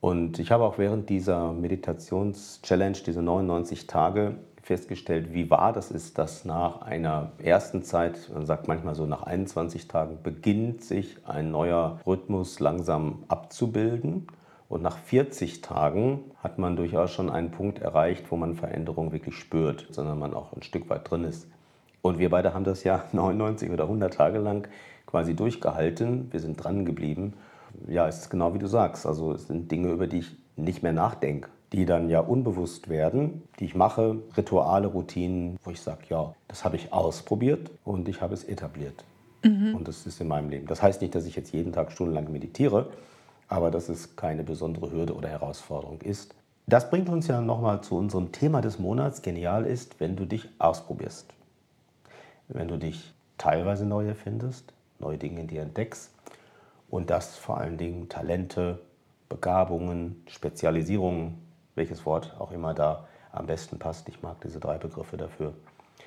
Und 0.00 0.38
ich 0.38 0.50
habe 0.50 0.64
auch 0.64 0.78
während 0.78 1.10
dieser 1.10 1.52
Meditations-Challenge, 1.52 2.98
diese 3.06 3.22
99 3.22 3.86
Tage, 3.86 4.36
festgestellt, 4.62 5.32
wie 5.32 5.50
wahr 5.50 5.72
das 5.72 5.90
ist, 5.90 6.18
dass 6.18 6.44
nach 6.44 6.82
einer 6.82 7.32
ersten 7.42 7.82
Zeit, 7.82 8.30
man 8.32 8.46
sagt 8.46 8.68
manchmal 8.68 8.94
so 8.94 9.04
nach 9.04 9.24
21 9.24 9.88
Tagen, 9.88 10.18
beginnt 10.22 10.84
sich 10.84 11.16
ein 11.26 11.50
neuer 11.50 11.98
Rhythmus 12.06 12.60
langsam 12.60 13.24
abzubilden. 13.28 14.28
Und 14.68 14.82
nach 14.82 14.96
40 14.98 15.62
Tagen 15.62 16.20
hat 16.42 16.58
man 16.58 16.76
durchaus 16.76 17.10
schon 17.10 17.30
einen 17.30 17.50
Punkt 17.50 17.80
erreicht, 17.80 18.30
wo 18.30 18.36
man 18.36 18.54
Veränderung 18.54 19.12
wirklich 19.12 19.34
spürt, 19.34 19.88
sondern 19.90 20.18
man 20.18 20.34
auch 20.34 20.52
ein 20.52 20.62
Stück 20.62 20.88
weit 20.88 21.10
drin 21.10 21.24
ist. 21.24 21.48
Und 22.02 22.18
wir 22.18 22.30
beide 22.30 22.54
haben 22.54 22.64
das 22.64 22.84
ja 22.84 23.04
99 23.12 23.70
oder 23.70 23.84
100 23.84 24.14
Tage 24.14 24.38
lang 24.38 24.68
quasi 25.06 25.34
durchgehalten. 25.34 26.28
Wir 26.30 26.38
sind 26.38 26.62
dran 26.62 26.84
geblieben 26.84 27.34
ja, 27.88 28.08
es 28.08 28.18
ist 28.18 28.30
genau 28.30 28.54
wie 28.54 28.58
du 28.58 28.66
sagst. 28.66 29.06
Also 29.06 29.32
es 29.32 29.46
sind 29.46 29.70
Dinge, 29.70 29.90
über 29.90 30.06
die 30.06 30.20
ich 30.20 30.36
nicht 30.56 30.82
mehr 30.82 30.92
nachdenke, 30.92 31.48
die 31.72 31.86
dann 31.86 32.08
ja 32.08 32.20
unbewusst 32.20 32.88
werden, 32.88 33.42
die 33.58 33.64
ich 33.64 33.74
mache, 33.74 34.16
Rituale, 34.36 34.88
Routinen, 34.88 35.56
wo 35.64 35.70
ich 35.70 35.80
sage, 35.80 36.02
ja, 36.08 36.34
das 36.48 36.64
habe 36.64 36.76
ich 36.76 36.92
ausprobiert 36.92 37.70
und 37.84 38.08
ich 38.08 38.20
habe 38.20 38.34
es 38.34 38.44
etabliert. 38.44 39.04
Mhm. 39.44 39.74
Und 39.74 39.88
das 39.88 40.06
ist 40.06 40.20
in 40.20 40.28
meinem 40.28 40.50
Leben. 40.50 40.66
Das 40.66 40.82
heißt 40.82 41.00
nicht, 41.00 41.14
dass 41.14 41.26
ich 41.26 41.36
jetzt 41.36 41.52
jeden 41.52 41.72
Tag 41.72 41.92
stundenlang 41.92 42.30
meditiere, 42.30 42.90
aber 43.48 43.70
dass 43.70 43.88
es 43.88 44.16
keine 44.16 44.44
besondere 44.44 44.90
Hürde 44.90 45.14
oder 45.14 45.28
Herausforderung 45.28 46.00
ist. 46.02 46.34
Das 46.66 46.90
bringt 46.90 47.08
uns 47.08 47.26
ja 47.26 47.40
nochmal 47.40 47.80
zu 47.80 47.96
unserem 47.96 48.32
Thema 48.32 48.60
des 48.60 48.78
Monats. 48.78 49.22
Genial 49.22 49.66
ist, 49.66 49.98
wenn 49.98 50.14
du 50.14 50.24
dich 50.24 50.48
ausprobierst. 50.58 51.26
Wenn 52.48 52.68
du 52.68 52.76
dich 52.76 53.12
teilweise 53.38 53.86
neu 53.86 54.06
erfindest, 54.06 54.72
neue 54.98 55.18
Dinge 55.18 55.40
in 55.40 55.46
dir 55.46 55.62
entdeckst 55.62 56.10
und 56.90 57.10
das 57.10 57.36
vor 57.36 57.58
allen 57.58 57.78
Dingen 57.78 58.08
Talente, 58.08 58.80
Begabungen, 59.28 60.22
Spezialisierungen, 60.26 61.38
welches 61.74 62.04
Wort 62.04 62.34
auch 62.38 62.50
immer 62.50 62.74
da 62.74 63.06
am 63.32 63.46
besten 63.46 63.78
passt. 63.78 64.08
Ich 64.08 64.22
mag 64.22 64.40
diese 64.42 64.58
drei 64.58 64.76
Begriffe 64.76 65.16
dafür. 65.16 65.54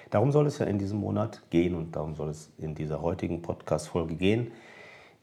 Darum 0.10 0.32
soll 0.32 0.46
es 0.46 0.60
ja 0.60 0.66
in 0.66 0.78
diesem 0.78 1.00
Monat 1.00 1.42
gehen 1.50 1.74
und 1.74 1.96
darum 1.96 2.16
soll 2.16 2.30
es 2.30 2.52
in 2.58 2.76
dieser 2.76 3.02
heutigen 3.02 3.42
Podcast-Folge 3.42 4.16
gehen, 4.16 4.52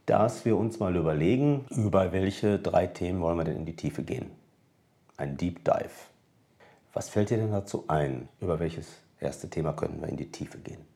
dass 0.06 0.44
wir 0.44 0.56
uns 0.56 0.80
mal 0.80 0.96
überlegen, 0.96 1.66
über 1.70 2.10
welche 2.12 2.58
drei 2.58 2.86
Themen 2.86 3.20
wollen 3.20 3.38
wir 3.38 3.44
denn 3.44 3.58
in 3.58 3.66
die 3.66 3.76
Tiefe 3.76 4.02
gehen. 4.02 4.30
Ein 5.16 5.36
Deep 5.36 5.64
Dive. 5.64 5.90
Was 6.92 7.10
fällt 7.10 7.30
dir 7.30 7.36
denn 7.36 7.52
dazu 7.52 7.84
ein? 7.86 8.28
Über 8.40 8.58
welches 8.58 8.88
erste 9.20 9.48
Thema 9.48 9.74
könnten 9.74 10.00
wir 10.00 10.08
in 10.08 10.16
die 10.16 10.32
Tiefe 10.32 10.58
gehen? 10.58 10.89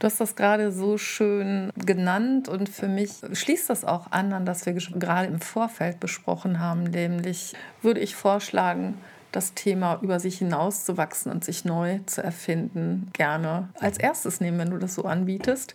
Du 0.00 0.06
hast 0.06 0.18
das 0.18 0.34
gerade 0.34 0.72
so 0.72 0.96
schön 0.96 1.70
genannt 1.76 2.48
und 2.48 2.70
für 2.70 2.88
mich 2.88 3.10
schließt 3.34 3.68
das 3.68 3.84
auch 3.84 4.10
an, 4.12 4.32
an 4.32 4.46
das 4.46 4.64
wir 4.64 4.72
gerade 4.72 5.28
im 5.28 5.42
Vorfeld 5.42 6.00
besprochen 6.00 6.58
haben, 6.58 6.84
nämlich 6.84 7.52
würde 7.82 8.00
ich 8.00 8.16
vorschlagen, 8.16 8.94
das 9.30 9.52
Thema 9.52 9.98
über 10.00 10.18
sich 10.18 10.38
hinauszuwachsen 10.38 11.30
und 11.30 11.44
sich 11.44 11.66
neu 11.66 12.00
zu 12.06 12.22
erfinden 12.22 13.10
gerne 13.12 13.68
als 13.78 13.98
erstes 13.98 14.40
nehmen, 14.40 14.58
wenn 14.58 14.70
du 14.70 14.78
das 14.78 14.94
so 14.94 15.04
anbietest. 15.04 15.74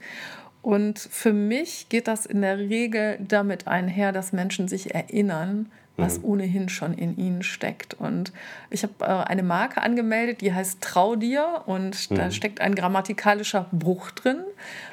Und 0.63 0.97
für 0.97 1.31
mich 1.31 1.87
geht 1.89 2.07
das 2.07 2.25
in 2.25 2.41
der 2.41 2.57
Regel 2.57 3.19
damit 3.25 3.67
einher, 3.67 4.11
dass 4.11 4.33
Menschen 4.33 4.67
sich 4.67 4.95
erinnern, 4.95 5.71
was 5.97 6.19
mhm. 6.19 6.25
ohnehin 6.25 6.69
schon 6.69 6.93
in 6.93 7.17
ihnen 7.17 7.43
steckt. 7.43 7.93
Und 7.93 8.33
ich 8.69 8.83
habe 8.83 8.93
äh, 9.01 9.05
eine 9.05 9.43
Marke 9.43 9.81
angemeldet, 9.81 10.41
die 10.41 10.53
heißt 10.53 10.81
Trau 10.81 11.15
dir 11.15 11.63
und 11.65 12.11
mhm. 12.11 12.15
da 12.15 12.31
steckt 12.31 12.61
ein 12.61 12.75
grammatikalischer 12.75 13.67
Bruch 13.71 14.11
drin. 14.11 14.43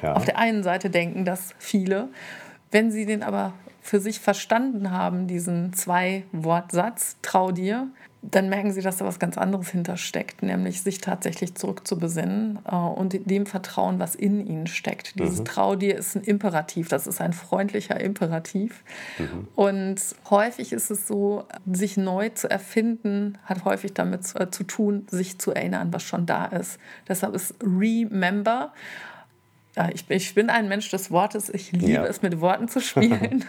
Ja. 0.01 0.13
Auf 0.13 0.25
der 0.25 0.37
einen 0.37 0.63
Seite 0.63 0.89
denken 0.89 1.25
das 1.25 1.53
viele. 1.57 2.09
Wenn 2.71 2.91
sie 2.91 3.05
den 3.05 3.23
aber 3.23 3.53
für 3.81 3.99
sich 3.99 4.19
verstanden 4.19 4.91
haben, 4.91 5.27
diesen 5.27 5.73
Zwei-Wortsatz, 5.73 7.17
trau 7.21 7.51
dir, 7.51 7.89
dann 8.31 8.47
merken 8.47 8.71
sie, 8.71 8.81
dass 8.81 8.97
da 8.97 9.05
was 9.05 9.19
ganz 9.19 9.37
anderes 9.37 9.69
hintersteckt, 9.69 10.43
nämlich 10.43 10.81
sich 10.81 10.99
tatsächlich 10.99 11.55
zurückzubesinnen 11.55 12.59
äh, 12.69 12.75
und 12.75 13.29
dem 13.29 13.45
Vertrauen, 13.45 13.99
was 13.99 14.15
in 14.15 14.45
ihnen 14.45 14.67
steckt. 14.67 15.19
Dieses 15.19 15.39
mhm. 15.39 15.45
Trau 15.45 15.75
dir 15.75 15.97
ist 15.97 16.15
ein 16.15 16.23
Imperativ, 16.23 16.87
das 16.87 17.05
ist 17.05 17.19
ein 17.19 17.33
freundlicher 17.33 17.99
Imperativ. 17.99 18.83
Mhm. 19.19 19.47
Und 19.55 20.01
häufig 20.29 20.71
ist 20.71 20.89
es 20.89 21.07
so, 21.07 21.45
sich 21.69 21.97
neu 21.97 22.29
zu 22.29 22.49
erfinden, 22.49 23.37
hat 23.43 23.65
häufig 23.65 23.93
damit 23.93 24.25
zu, 24.25 24.39
äh, 24.39 24.49
zu 24.49 24.63
tun, 24.63 25.05
sich 25.09 25.37
zu 25.39 25.51
erinnern, 25.51 25.91
was 25.91 26.03
schon 26.03 26.25
da 26.25 26.45
ist. 26.45 26.79
Deshalb 27.07 27.35
ist 27.35 27.55
Remember 27.61 28.71
ich, 29.91 30.05
ich, 30.09 30.35
bin 30.35 30.51
ein 30.51 30.67
Mensch 30.67 30.89
des 30.91 31.09
Wortes. 31.09 31.49
Ich 31.49 31.71
liebe 31.71 31.91
ja. 31.91 32.05
es, 32.05 32.21
mit 32.21 32.39
Worten 32.41 32.67
zu 32.67 32.79
spielen. 32.79 33.43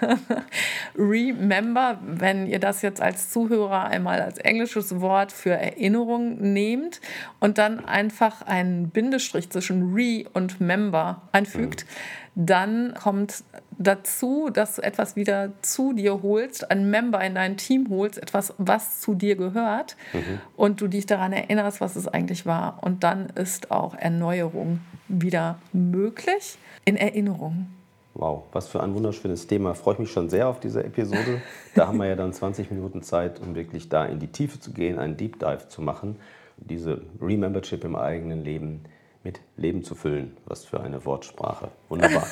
Remember, 0.97 1.99
wenn 2.03 2.47
ihr 2.47 2.59
das 2.59 2.81
jetzt 2.81 3.03
als 3.03 3.31
Zuhörer 3.31 3.85
einmal 3.85 4.23
als 4.23 4.39
englisches 4.39 5.01
Wort 5.01 5.33
für 5.33 5.51
Erinnerung 5.51 6.41
nehmt 6.41 7.03
und 7.41 7.59
dann 7.59 7.85
einfach 7.85 8.41
einen 8.43 8.89
Bindestrich 8.89 9.51
zwischen 9.51 9.93
Re 9.93 10.25
und 10.33 10.63
Member 10.63 11.29
einfügt, 11.33 11.85
mhm. 11.85 12.24
Dann 12.35 12.95
kommt 12.95 13.45
dazu, 13.79 14.51
dass 14.53 14.77
du 14.77 14.83
etwas 14.83 15.17
wieder 15.17 15.53
zu 15.63 15.93
dir 15.93 16.23
holst, 16.23 16.71
ein 16.71 16.91
Member 16.91 17.21
in 17.25 17.35
dein 17.35 17.57
Team 17.57 17.89
holst, 17.91 18.19
etwas, 18.19 18.55
was 18.59 19.01
zu 19.01 19.15
dir 19.15 19.37
gehört 19.37 19.97
mhm. 20.13 20.41
und 20.57 20.81
du 20.81 20.89
dich 20.89 21.07
daran 21.07 21.33
erinnerst, 21.33 21.81
was 21.81 21.97
es 21.97 22.09
eigentlich 22.09 22.45
war. 22.47 22.79
Und 22.83 23.05
dann 23.05 23.27
ist 23.31 23.71
auch 23.71 23.95
Erneuerung 23.95 24.81
wieder 25.09 25.59
möglich 25.73 26.59
in 26.85 26.97
Erinnerung. 26.97 27.67
Wow, 28.15 28.45
was 28.53 28.69
für 28.69 28.81
ein 28.81 28.95
wunderschönes 28.95 29.49
Thema. 29.49 29.75
Freue 29.75 29.95
ich 29.95 30.01
mich 30.01 30.13
schon 30.13 30.29
sehr 30.29 30.49
auf 30.49 30.61
diese 30.61 30.85
Episode. 30.85 31.43
Da 31.75 31.89
haben 31.89 31.99
wir 31.99 32.07
ja 32.07 32.15
dann 32.15 32.33
20 32.33 32.71
Minuten 32.71 33.03
Zeit, 33.03 33.41
um 33.41 33.57
wirklich 33.57 33.89
da 33.89 34.05
in 34.05 34.21
die 34.21 34.29
Tiefe 34.29 34.61
zu 34.61 34.73
gehen, 34.73 35.01
einen 35.01 35.17
Deep 35.17 35.41
Dive 35.41 35.69
zu 35.69 35.83
machen, 35.83 36.17
diese 36.57 37.03
Remembership 37.21 37.83
im 37.83 37.97
eigenen 37.97 38.45
Leben 38.45 38.85
mit 39.25 39.41
Leben 39.57 39.83
zu 39.83 39.95
füllen. 39.95 40.37
Was 40.47 40.65
für 40.65 40.81
eine 40.81 41.05
Wortsprache. 41.05 41.71
Wunderbar. 41.89 42.27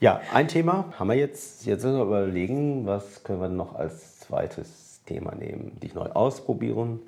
ja, 0.00 0.20
ein 0.32 0.48
Thema 0.48 0.92
haben 0.98 1.08
wir 1.08 1.16
jetzt. 1.16 1.66
Jetzt 1.66 1.84
müssen 1.84 1.98
wir 1.98 2.04
überlegen, 2.04 2.86
was 2.86 3.22
können 3.22 3.40
wir 3.40 3.48
noch 3.48 3.74
als 3.74 4.20
zweites 4.20 5.02
Thema 5.06 5.34
nehmen. 5.34 5.78
Dich 5.80 5.94
neu 5.94 6.06
ausprobieren, 6.06 7.00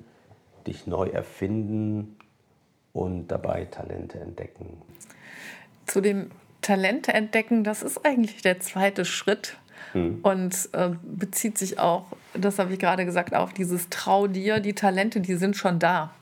dich 0.67 0.87
neu 0.87 1.07
erfinden 1.07 2.15
und 2.93 3.27
dabei 3.27 3.65
Talente 3.65 4.19
entdecken. 4.19 4.81
Zu 5.87 6.01
dem 6.01 6.31
Talente 6.61 7.13
entdecken, 7.13 7.63
das 7.63 7.83
ist 7.83 8.05
eigentlich 8.05 8.41
der 8.41 8.59
zweite 8.59 9.05
Schritt. 9.05 9.57
Hm. 9.91 10.19
Und 10.23 10.69
äh, 10.73 10.91
bezieht 11.03 11.57
sich 11.57 11.79
auch, 11.79 12.05
das 12.33 12.59
habe 12.59 12.73
ich 12.73 12.79
gerade 12.79 13.05
gesagt, 13.05 13.35
auf 13.35 13.53
dieses 13.53 13.89
Trau 13.89 14.27
dir, 14.27 14.59
die 14.59 14.73
Talente, 14.73 15.21
die 15.21 15.35
sind 15.35 15.55
schon 15.55 15.79
da. 15.79 16.13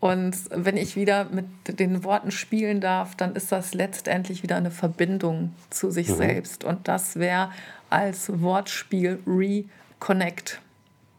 Und 0.00 0.34
wenn 0.50 0.78
ich 0.78 0.96
wieder 0.96 1.26
mit 1.26 1.44
den 1.78 2.04
Worten 2.04 2.30
spielen 2.30 2.80
darf, 2.80 3.14
dann 3.14 3.36
ist 3.36 3.52
das 3.52 3.74
letztendlich 3.74 4.42
wieder 4.42 4.56
eine 4.56 4.70
Verbindung 4.70 5.54
zu 5.68 5.90
sich 5.90 6.08
mhm. 6.08 6.16
selbst. 6.16 6.64
Und 6.64 6.88
das 6.88 7.16
wäre 7.16 7.50
als 7.90 8.40
Wortspiel 8.40 9.18
Reconnect. 9.26 10.62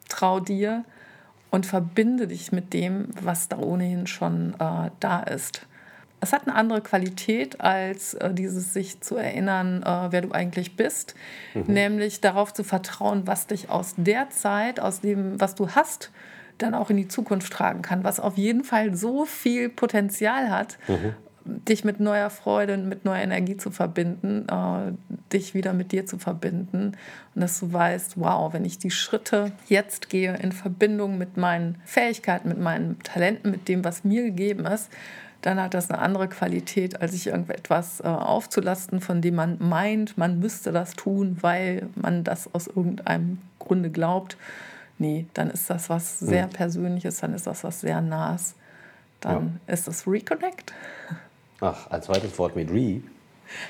Trau 0.09 0.39
dir 0.39 0.83
und 1.51 1.67
verbinde 1.67 2.27
dich 2.27 2.51
mit 2.51 2.73
dem, 2.73 3.09
was 3.21 3.50
da 3.50 3.59
ohnehin 3.59 4.07
schon 4.07 4.55
äh, 4.59 4.89
da 5.00 5.21
ist. 5.21 5.67
Es 6.23 6.33
hat 6.33 6.47
eine 6.47 6.55
andere 6.55 6.81
Qualität 6.81 7.61
als 7.61 8.13
äh, 8.15 8.33
dieses 8.33 8.73
sich 8.73 9.01
zu 9.01 9.15
erinnern, 9.15 9.83
äh, 9.83 10.11
wer 10.11 10.21
du 10.21 10.31
eigentlich 10.31 10.75
bist, 10.75 11.15
mhm. 11.53 11.65
nämlich 11.67 12.21
darauf 12.21 12.53
zu 12.53 12.63
vertrauen, 12.63 13.27
was 13.27 13.47
dich 13.47 13.69
aus 13.69 13.93
der 13.97 14.29
Zeit, 14.29 14.79
aus 14.79 15.01
dem, 15.01 15.39
was 15.39 15.55
du 15.55 15.69
hast, 15.69 16.11
dann 16.61 16.73
auch 16.73 16.89
in 16.89 16.97
die 16.97 17.07
Zukunft 17.07 17.53
tragen 17.53 17.81
kann, 17.81 18.03
was 18.03 18.19
auf 18.19 18.37
jeden 18.37 18.63
Fall 18.63 18.95
so 18.95 19.25
viel 19.25 19.69
Potenzial 19.69 20.49
hat, 20.49 20.77
mhm. 20.87 21.13
dich 21.45 21.83
mit 21.83 21.99
neuer 21.99 22.29
Freude 22.29 22.75
und 22.75 22.87
mit 22.87 23.05
neuer 23.05 23.21
Energie 23.21 23.57
zu 23.57 23.71
verbinden, 23.71 24.47
äh, 24.49 24.91
dich 25.33 25.53
wieder 25.53 25.73
mit 25.73 25.91
dir 25.91 26.05
zu 26.05 26.17
verbinden 26.17 26.93
und 27.35 27.41
dass 27.41 27.59
du 27.59 27.71
weißt, 27.71 28.19
wow, 28.19 28.53
wenn 28.53 28.65
ich 28.65 28.77
die 28.77 28.91
Schritte 28.91 29.51
jetzt 29.67 30.09
gehe 30.09 30.35
in 30.37 30.51
Verbindung 30.51 31.17
mit 31.17 31.37
meinen 31.37 31.75
Fähigkeiten, 31.85 32.49
mit 32.49 32.59
meinen 32.59 32.99
Talenten, 33.03 33.51
mit 33.51 33.67
dem, 33.67 33.83
was 33.83 34.03
mir 34.03 34.23
gegeben 34.23 34.65
ist, 34.65 34.89
dann 35.41 35.59
hat 35.59 35.73
das 35.73 35.89
eine 35.89 35.99
andere 35.99 36.27
Qualität, 36.27 37.01
als 37.01 37.13
sich 37.13 37.27
irgendetwas 37.27 37.99
äh, 38.01 38.03
aufzulasten, 38.07 39.01
von 39.01 39.21
dem 39.21 39.35
man 39.35 39.57
meint, 39.59 40.17
man 40.17 40.39
müsste 40.39 40.71
das 40.71 40.93
tun, 40.93 41.37
weil 41.41 41.89
man 41.95 42.23
das 42.23 42.53
aus 42.53 42.67
irgendeinem 42.67 43.39
Grunde 43.57 43.89
glaubt 43.89 44.37
nee, 45.01 45.25
dann 45.34 45.50
ist 45.50 45.70
das 45.70 45.89
was 45.89 46.20
sehr 46.20 46.43
hm. 46.43 46.51
Persönliches, 46.51 47.20
dann 47.20 47.34
ist 47.34 47.48
das 47.48 47.63
was 47.63 47.81
sehr 47.81 48.00
Nahes. 48.01 48.55
Dann 49.20 49.60
ja. 49.67 49.74
ist 49.74 49.88
das 49.88 50.08
Reconnect. 50.08 50.74
Ach, 51.60 51.89
als 51.89 52.05
zweites 52.05 52.38
Wort 52.39 52.55
mit 52.55 52.72
Re. 52.72 53.01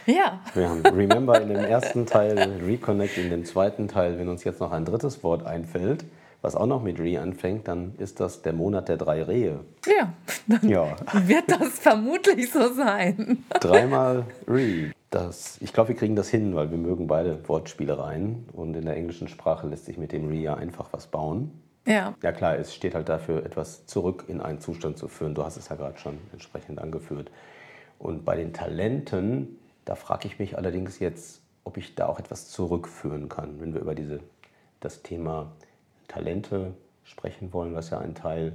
Ja. 0.05 0.39
Wir 0.53 0.69
haben 0.69 0.85
Remember 0.85 1.41
in 1.41 1.49
dem 1.49 1.63
ersten 1.63 2.05
Teil, 2.05 2.37
Reconnect 2.65 3.17
in 3.17 3.29
dem 3.31 3.45
zweiten 3.45 3.87
Teil. 3.87 4.19
Wenn 4.19 4.29
uns 4.29 4.43
jetzt 4.43 4.59
noch 4.59 4.71
ein 4.71 4.85
drittes 4.85 5.23
Wort 5.23 5.45
einfällt, 5.45 6.05
was 6.41 6.55
auch 6.55 6.67
noch 6.67 6.83
mit 6.83 6.99
Re 6.99 7.19
anfängt, 7.19 7.67
dann 7.67 7.95
ist 7.97 8.19
das 8.19 8.43
der 8.43 8.53
Monat 8.53 8.89
der 8.89 8.97
drei 8.97 9.23
Rehe. 9.23 9.59
Ja, 9.85 10.13
dann 10.47 10.69
ja. 10.69 10.95
wird 11.25 11.49
das 11.49 11.79
vermutlich 11.79 12.51
so 12.51 12.71
sein. 12.73 13.43
Dreimal 13.59 14.25
Re. 14.47 14.91
Das, 15.11 15.57
ich 15.59 15.73
glaube, 15.73 15.89
wir 15.89 15.95
kriegen 15.97 16.15
das 16.15 16.29
hin, 16.29 16.55
weil 16.55 16.71
wir 16.71 16.77
mögen 16.77 17.05
beide 17.05 17.47
Wortspielereien 17.47 18.47
und 18.53 18.75
in 18.77 18.85
der 18.85 18.95
englischen 18.95 19.27
Sprache 19.27 19.67
lässt 19.67 19.85
sich 19.85 19.97
mit 19.97 20.13
dem 20.13 20.29
Re 20.29 20.35
ja 20.35 20.55
einfach 20.55 20.87
was 20.93 21.07
bauen. 21.07 21.51
Ja. 21.85 22.15
Ja 22.23 22.31
klar, 22.31 22.57
es 22.57 22.73
steht 22.73 22.95
halt 22.95 23.09
dafür, 23.09 23.45
etwas 23.45 23.85
zurück 23.85 24.23
in 24.29 24.39
einen 24.39 24.61
Zustand 24.61 24.97
zu 24.97 25.09
führen. 25.09 25.35
Du 25.35 25.43
hast 25.43 25.57
es 25.57 25.67
ja 25.67 25.75
gerade 25.75 25.97
schon 25.97 26.17
entsprechend 26.31 26.79
angeführt. 26.79 27.29
Und 27.99 28.23
bei 28.23 28.37
den 28.37 28.53
Talenten, 28.53 29.59
da 29.83 29.95
frage 29.95 30.27
ich 30.27 30.39
mich 30.39 30.57
allerdings 30.57 30.99
jetzt, 30.99 31.41
ob 31.65 31.75
ich 31.75 31.93
da 31.93 32.07
auch 32.07 32.17
etwas 32.17 32.47
zurückführen 32.47 33.27
kann, 33.27 33.59
wenn 33.59 33.73
wir 33.73 33.81
über 33.81 33.95
diese, 33.95 34.21
das 34.79 35.01
Thema 35.01 35.51
Talente 36.07 36.73
sprechen 37.03 37.51
wollen, 37.51 37.75
was 37.75 37.89
ja 37.89 37.99
ein 37.99 38.15
Teil 38.15 38.53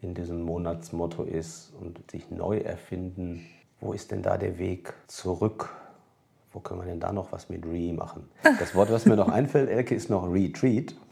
in 0.00 0.14
diesem 0.14 0.40
Monatsmotto 0.42 1.22
ist 1.24 1.74
und 1.78 2.10
sich 2.10 2.30
neu 2.30 2.58
erfinden. 2.58 3.44
Wo 3.78 3.92
ist 3.92 4.10
denn 4.10 4.22
da 4.22 4.38
der 4.38 4.58
Weg 4.58 4.94
zurück? 5.06 5.70
Wo 6.58 6.60
können 6.60 6.80
wir 6.80 6.86
denn 6.86 6.98
da 6.98 7.12
noch 7.12 7.30
was 7.30 7.48
mit 7.48 7.64
Re 7.64 7.92
machen? 7.92 8.28
Das 8.42 8.74
Wort, 8.74 8.90
was 8.90 9.06
mir 9.06 9.14
noch 9.14 9.28
einfällt, 9.28 9.70
Elke, 9.70 9.94
ist 9.94 10.10
noch 10.10 10.24
Retreat. 10.28 10.92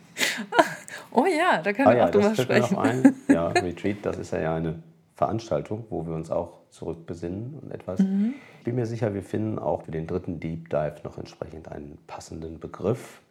Oh 1.13 1.25
ja, 1.25 1.63
da 1.63 1.73
können 1.73 1.89
wir 1.89 1.95
ah, 1.95 1.97
ja, 1.97 2.07
auch 2.07 2.11
drüber 2.11 2.35
sprechen. 2.35 2.77
Ein. 2.77 3.15
Ja, 3.29 3.49
Retreat, 3.63 3.99
das 4.03 4.19
ist 4.19 4.33
ja 4.33 4.55
eine 4.55 4.83
Veranstaltung, 5.15 5.87
wo 5.89 6.05
wir 6.05 6.15
uns 6.15 6.31
auch 6.31 6.59
zurückbesinnen 6.69 7.59
und 7.63 7.71
etwas. 7.71 8.01
Mhm. 8.01 8.35
Ich 8.59 8.65
bin 8.65 8.75
mir 8.75 8.85
sicher, 8.85 9.15
wir 9.15 9.23
finden 9.23 9.59
auch 9.59 9.85
für 9.85 9.93
den 9.93 10.07
dritten 10.07 10.41
Deep 10.41 10.69
Dive 10.69 10.97
noch 11.05 11.17
entsprechend 11.17 11.69
einen 11.73 11.97
passenden 12.07 12.61
Begriff. 12.61 13.23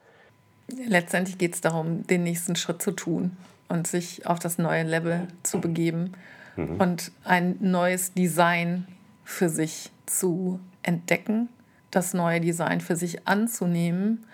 Letztendlich 0.68 1.38
geht 1.38 1.54
es 1.54 1.62
darum, 1.62 2.08
den 2.08 2.24
nächsten 2.24 2.56
Schritt 2.56 2.82
zu 2.82 2.92
tun 2.92 3.38
und 3.68 3.86
sich 3.86 4.26
auf 4.26 4.40
das 4.40 4.58
neue 4.58 4.84
Level 4.84 5.28
zu 5.44 5.62
begeben 5.62 6.14
mhm. 6.56 6.78
und 6.78 7.12
ein 7.24 7.58
neues 7.60 8.14
Design 8.14 8.88
für 9.26 9.50
sich 9.50 9.92
zu 10.08 10.60
entdecken, 10.82 11.50
das 11.96 12.14
neue 12.14 12.42
Design 12.42 12.82
für 12.82 12.96
sich 12.96 13.28
anzunehmen 13.28 14.26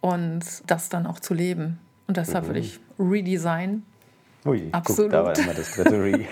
und 0.00 0.44
das 0.66 0.88
dann 0.88 1.06
auch 1.06 1.20
zu 1.20 1.34
leben. 1.34 1.78
Und 2.06 2.16
deshalb 2.16 2.44
mhm. 2.44 2.48
würde 2.48 2.60
ich 2.60 2.80
Redesign. 2.98 3.82
Ui, 4.46 4.68
Absolut. 4.72 5.12
Guck, 5.12 5.20
da 5.20 5.24
war 5.24 5.38
immer 5.38 5.54
das 5.54 5.72
dritte 5.74 6.02
Re. 6.02 6.26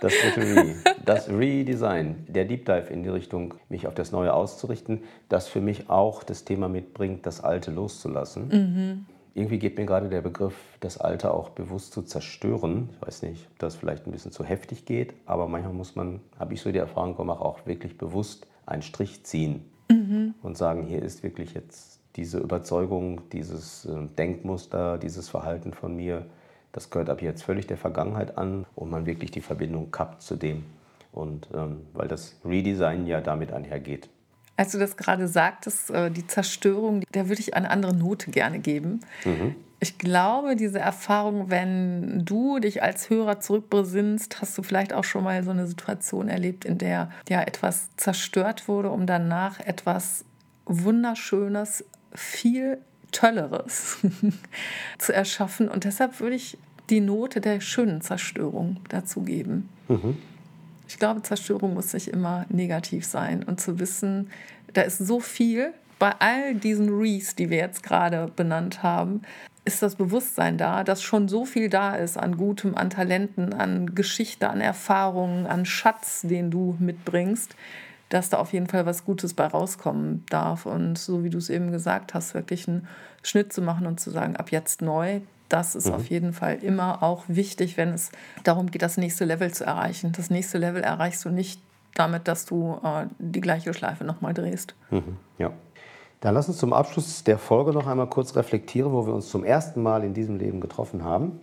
Das 0.00 0.12
Re, 0.36 0.76
das 1.04 1.28
Redesign, 1.28 2.24
der 2.28 2.44
Deep 2.44 2.66
Dive 2.66 2.86
in 2.92 3.02
die 3.02 3.08
Richtung, 3.08 3.54
mich 3.68 3.88
auf 3.88 3.94
das 3.94 4.12
Neue 4.12 4.32
auszurichten, 4.32 5.02
das 5.28 5.48
für 5.48 5.60
mich 5.60 5.90
auch 5.90 6.22
das 6.22 6.44
Thema 6.44 6.68
mitbringt, 6.68 7.26
das 7.26 7.42
Alte 7.42 7.72
loszulassen. 7.72 8.48
Mhm. 8.48 9.06
irgendwie 9.34 9.58
geht 9.58 9.76
mir 9.78 9.86
gerade 9.86 10.08
der 10.08 10.20
Begriff, 10.20 10.54
das 10.78 10.98
Alte 10.98 11.32
auch 11.34 11.48
bewusst 11.48 11.92
zu 11.92 12.02
zerstören. 12.02 12.90
Ich 12.92 13.06
weiß 13.06 13.22
nicht, 13.22 13.48
ob 13.50 13.58
das 13.58 13.74
vielleicht 13.74 14.06
ein 14.06 14.12
bisschen 14.12 14.30
zu 14.30 14.44
heftig 14.44 14.84
geht, 14.84 15.14
aber 15.26 15.48
manchmal 15.48 15.74
muss 15.74 15.96
man, 15.96 16.20
habe 16.38 16.54
ich 16.54 16.62
so 16.62 16.70
die 16.70 16.78
Erfahrung 16.78 17.16
gemacht, 17.16 17.40
auch 17.40 17.66
wirklich 17.66 17.98
bewusst 17.98 18.46
einen 18.66 18.82
Strich 18.82 19.24
ziehen 19.24 19.71
mhm. 19.92 20.34
und 20.42 20.56
sagen, 20.56 20.84
hier 20.84 21.02
ist 21.02 21.22
wirklich 21.22 21.54
jetzt 21.54 22.00
diese 22.16 22.38
Überzeugung, 22.38 23.22
dieses 23.30 23.86
äh, 23.86 24.06
Denkmuster, 24.18 24.98
dieses 24.98 25.28
Verhalten 25.28 25.72
von 25.72 25.96
mir, 25.96 26.26
das 26.72 26.90
gehört 26.90 27.10
ab 27.10 27.22
jetzt 27.22 27.42
völlig 27.42 27.66
der 27.66 27.76
Vergangenheit 27.76 28.38
an 28.38 28.66
und 28.74 28.90
man 28.90 29.06
wirklich 29.06 29.30
die 29.30 29.40
Verbindung 29.40 29.90
kappt 29.90 30.22
zu 30.22 30.36
dem. 30.36 30.64
Und 31.12 31.48
ähm, 31.54 31.82
weil 31.92 32.08
das 32.08 32.40
Redesign 32.44 33.06
ja 33.06 33.20
damit 33.20 33.52
einhergeht. 33.52 34.08
Als 34.56 34.72
du 34.72 34.78
das 34.78 34.96
gerade 34.96 35.28
sagtest, 35.28 35.90
äh, 35.90 36.10
die 36.10 36.26
Zerstörung, 36.26 37.02
der 37.12 37.28
würde 37.28 37.40
ich 37.40 37.54
eine 37.54 37.70
andere 37.70 37.94
Note 37.94 38.30
gerne 38.30 38.58
geben. 38.58 39.00
Mhm. 39.24 39.56
Ich 39.82 39.98
glaube, 39.98 40.54
diese 40.54 40.78
Erfahrung, 40.78 41.50
wenn 41.50 42.24
du 42.24 42.60
dich 42.60 42.84
als 42.84 43.10
Hörer 43.10 43.40
zurückbesinnst, 43.40 44.40
hast 44.40 44.56
du 44.56 44.62
vielleicht 44.62 44.92
auch 44.92 45.02
schon 45.02 45.24
mal 45.24 45.42
so 45.42 45.50
eine 45.50 45.66
Situation 45.66 46.28
erlebt, 46.28 46.64
in 46.64 46.78
der 46.78 47.10
ja 47.28 47.42
etwas 47.42 47.88
zerstört 47.96 48.68
wurde, 48.68 48.90
um 48.90 49.06
danach 49.06 49.58
etwas 49.58 50.24
Wunderschönes, 50.66 51.84
viel 52.14 52.78
Tolleres 53.10 53.98
zu 54.98 55.12
erschaffen. 55.12 55.68
Und 55.68 55.82
deshalb 55.82 56.20
würde 56.20 56.36
ich 56.36 56.58
die 56.88 57.00
Note 57.00 57.40
der 57.40 57.60
schönen 57.60 58.02
Zerstörung 58.02 58.78
dazu 58.88 59.22
geben. 59.22 59.68
Mhm. 59.88 60.16
Ich 60.86 61.00
glaube, 61.00 61.22
Zerstörung 61.22 61.74
muss 61.74 61.92
nicht 61.92 62.06
immer 62.06 62.46
negativ 62.50 63.04
sein. 63.04 63.42
Und 63.42 63.60
zu 63.60 63.80
wissen, 63.80 64.30
da 64.74 64.82
ist 64.82 64.98
so 64.98 65.18
viel 65.18 65.74
bei 65.98 66.14
all 66.20 66.54
diesen 66.54 66.88
Rees, 66.88 67.34
die 67.34 67.50
wir 67.50 67.58
jetzt 67.58 67.82
gerade 67.82 68.30
benannt 68.36 68.84
haben, 68.84 69.22
ist 69.64 69.82
das 69.82 69.94
Bewusstsein 69.94 70.58
da, 70.58 70.82
dass 70.82 71.02
schon 71.02 71.28
so 71.28 71.44
viel 71.44 71.68
da 71.68 71.94
ist 71.94 72.18
an 72.18 72.36
Gutem, 72.36 72.76
an 72.76 72.90
Talenten, 72.90 73.52
an 73.52 73.94
Geschichte, 73.94 74.50
an 74.50 74.60
Erfahrungen, 74.60 75.46
an 75.46 75.64
Schatz, 75.64 76.22
den 76.22 76.50
du 76.50 76.76
mitbringst, 76.80 77.54
dass 78.08 78.28
da 78.28 78.38
auf 78.38 78.52
jeden 78.52 78.66
Fall 78.66 78.86
was 78.86 79.04
Gutes 79.04 79.34
bei 79.34 79.46
rauskommen 79.46 80.24
darf. 80.28 80.66
Und 80.66 80.98
so 80.98 81.22
wie 81.22 81.30
du 81.30 81.38
es 81.38 81.48
eben 81.48 81.70
gesagt 81.70 82.12
hast, 82.12 82.34
wirklich 82.34 82.66
einen 82.66 82.88
Schnitt 83.22 83.52
zu 83.52 83.62
machen 83.62 83.86
und 83.86 84.00
zu 84.00 84.10
sagen, 84.10 84.36
ab 84.36 84.50
jetzt 84.50 84.82
neu, 84.82 85.20
das 85.48 85.74
ist 85.74 85.86
mhm. 85.86 85.94
auf 85.94 86.06
jeden 86.06 86.32
Fall 86.32 86.56
immer 86.62 87.02
auch 87.02 87.24
wichtig, 87.28 87.76
wenn 87.76 87.90
es 87.90 88.10
darum 88.42 88.70
geht, 88.70 88.82
das 88.82 88.96
nächste 88.96 89.24
Level 89.24 89.52
zu 89.52 89.64
erreichen. 89.64 90.12
Das 90.16 90.28
nächste 90.28 90.58
Level 90.58 90.82
erreichst 90.82 91.24
du 91.24 91.28
nicht 91.28 91.60
damit, 91.94 92.26
dass 92.26 92.46
du 92.46 92.80
äh, 92.82 93.06
die 93.18 93.40
gleiche 93.40 93.74
Schleife 93.74 94.04
nochmal 94.04 94.34
drehst. 94.34 94.74
Mhm. 94.90 95.18
Ja. 95.38 95.52
Dann 96.22 96.34
lass 96.34 96.46
uns 96.46 96.58
zum 96.58 96.72
Abschluss 96.72 97.24
der 97.24 97.36
Folge 97.36 97.72
noch 97.72 97.88
einmal 97.88 98.06
kurz 98.06 98.36
reflektieren, 98.36 98.92
wo 98.92 99.06
wir 99.06 99.12
uns 99.12 99.28
zum 99.28 99.42
ersten 99.42 99.82
Mal 99.82 100.04
in 100.04 100.14
diesem 100.14 100.38
Leben 100.38 100.60
getroffen 100.60 101.02
haben. 101.04 101.40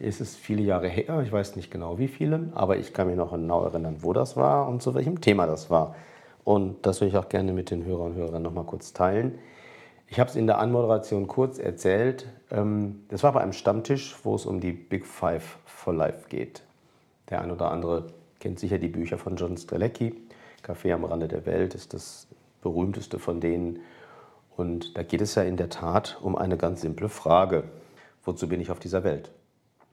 Es 0.00 0.20
ist 0.20 0.36
viele 0.36 0.60
Jahre 0.60 0.88
her, 0.88 1.22
ich 1.24 1.30
weiß 1.30 1.54
nicht 1.54 1.70
genau 1.70 2.00
wie 2.00 2.08
viele, 2.08 2.50
aber 2.52 2.78
ich 2.78 2.92
kann 2.92 3.06
mich 3.06 3.14
noch 3.14 3.30
genau 3.30 3.62
erinnern, 3.62 3.98
wo 4.00 4.12
das 4.12 4.36
war 4.36 4.66
und 4.66 4.82
zu 4.82 4.94
welchem 4.94 5.20
Thema 5.20 5.46
das 5.46 5.70
war. 5.70 5.94
Und 6.42 6.84
das 6.84 7.00
will 7.00 7.06
ich 7.06 7.16
auch 7.16 7.28
gerne 7.28 7.52
mit 7.52 7.70
den 7.70 7.84
Hörern 7.84 8.10
und 8.10 8.14
Hörern 8.16 8.42
noch 8.42 8.52
mal 8.52 8.64
kurz 8.64 8.92
teilen. 8.92 9.38
Ich 10.08 10.18
habe 10.18 10.28
es 10.28 10.34
in 10.34 10.48
der 10.48 10.58
Anmoderation 10.58 11.28
kurz 11.28 11.60
erzählt. 11.60 12.26
Ähm, 12.50 13.04
das 13.08 13.22
war 13.22 13.30
bei 13.30 13.40
einem 13.40 13.52
Stammtisch, 13.52 14.16
wo 14.24 14.34
es 14.34 14.46
um 14.46 14.58
die 14.58 14.72
Big 14.72 15.06
Five 15.06 15.58
for 15.64 15.94
Life 15.94 16.28
geht. 16.28 16.64
Der 17.30 17.40
ein 17.40 17.52
oder 17.52 17.70
andere 17.70 18.08
kennt 18.40 18.58
sicher 18.58 18.78
die 18.78 18.88
Bücher 18.88 19.16
von 19.16 19.36
John 19.36 19.56
Strelecki. 19.56 20.12
Café 20.66 20.92
am 20.92 21.04
Rande 21.04 21.28
der 21.28 21.46
Welt 21.46 21.76
ist 21.76 21.94
das 21.94 22.26
berühmteste 22.62 23.20
von 23.20 23.38
denen. 23.38 23.78
Und 24.56 24.96
da 24.96 25.02
geht 25.02 25.20
es 25.20 25.34
ja 25.34 25.42
in 25.42 25.56
der 25.56 25.70
Tat 25.70 26.18
um 26.20 26.36
eine 26.36 26.56
ganz 26.56 26.82
simple 26.82 27.08
Frage. 27.08 27.64
Wozu 28.24 28.48
bin 28.48 28.60
ich 28.60 28.70
auf 28.70 28.78
dieser 28.78 29.04
Welt? 29.04 29.30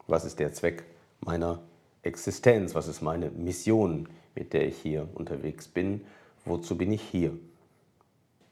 Was 0.08 0.26
ist 0.26 0.40
der 0.40 0.54
Zweck 0.54 0.84
meiner 1.22 1.60
Existenz? 2.04 2.76
Was 2.76 2.88
ist 2.88 3.02
meine 3.02 3.30
Mission, 3.32 4.10
mit 4.36 4.54
der 4.54 4.68
ich 4.68 4.78
hier 4.78 5.08
unterwegs 5.16 5.68
bin? 5.68 6.02
Wozu 6.46 6.78
bin 6.78 6.92
ich 6.92 7.02
hier? 7.02 7.32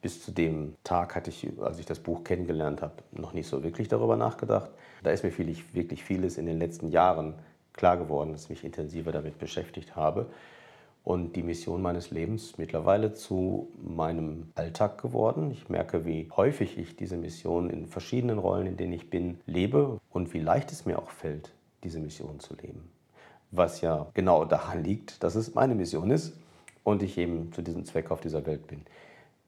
Bis 0.02 0.24
zu 0.24 0.32
dem 0.32 0.76
Tag 0.84 1.16
hatte 1.16 1.30
ich, 1.30 1.48
als 1.60 1.80
ich 1.80 1.86
das 1.86 2.00
Buch 2.00 2.24
kennengelernt 2.24 2.82
habe, 2.82 2.96
noch 3.12 3.34
nicht 3.34 3.48
so 3.48 3.64
wirklich 3.64 3.88
darüber 3.88 4.16
nachgedacht. 4.16 4.70
Da 5.04 5.12
ist 5.12 5.24
mir 5.24 5.36
wirklich 5.38 6.04
vieles 6.04 6.38
in 6.38 6.46
den 6.46 6.60
letzten 6.60 6.90
Jahren 6.90 7.34
klar 7.74 7.98
geworden, 7.98 8.32
dass 8.32 8.44
ich 8.44 8.50
mich 8.50 8.64
intensiver 8.64 9.12
damit 9.12 9.40
beschäftigt 9.40 9.96
habe 9.96 10.28
und 11.04 11.36
die 11.36 11.44
Mission 11.44 11.82
meines 11.82 12.12
Lebens 12.12 12.58
mittlerweile 12.58 13.14
zu 13.14 13.70
meinem 13.82 14.52
Alltag 14.56 15.02
geworden. 15.02 15.52
Ich 15.52 15.70
merke, 15.70 16.06
wie 16.06 16.30
häufig 16.36 16.78
ich 16.78 16.96
diese 16.96 17.18
Mission 17.18 17.70
in 17.70 17.88
verschiedenen 17.88 18.40
Rollen, 18.40 18.68
in 18.68 18.78
denen 18.78 18.94
ich 18.94 19.10
bin, 19.10 19.40
lebe 19.46 20.00
und 20.12 20.34
wie 20.34 20.40
leicht 20.40 20.72
es 20.72 20.86
mir 20.86 21.00
auch 21.00 21.10
fällt, 21.10 21.54
diese 21.84 22.00
Mission 22.00 22.40
zu 22.40 22.56
leben. 22.56 22.90
Was 23.52 23.82
ja 23.82 24.08
genau 24.14 24.44
daran 24.44 24.84
liegt, 24.84 25.24
dass 25.24 25.36
es 25.36 25.56
meine 25.56 25.76
Mission 25.76 26.12
ist 26.12 26.34
und 26.84 27.02
ich 27.02 27.18
eben 27.18 27.54
zu 27.54 27.62
diesem 27.62 27.86
Zweck 27.86 28.12
auf 28.12 28.20
dieser 28.20 28.46
Welt 28.46 28.68
bin 28.68 28.82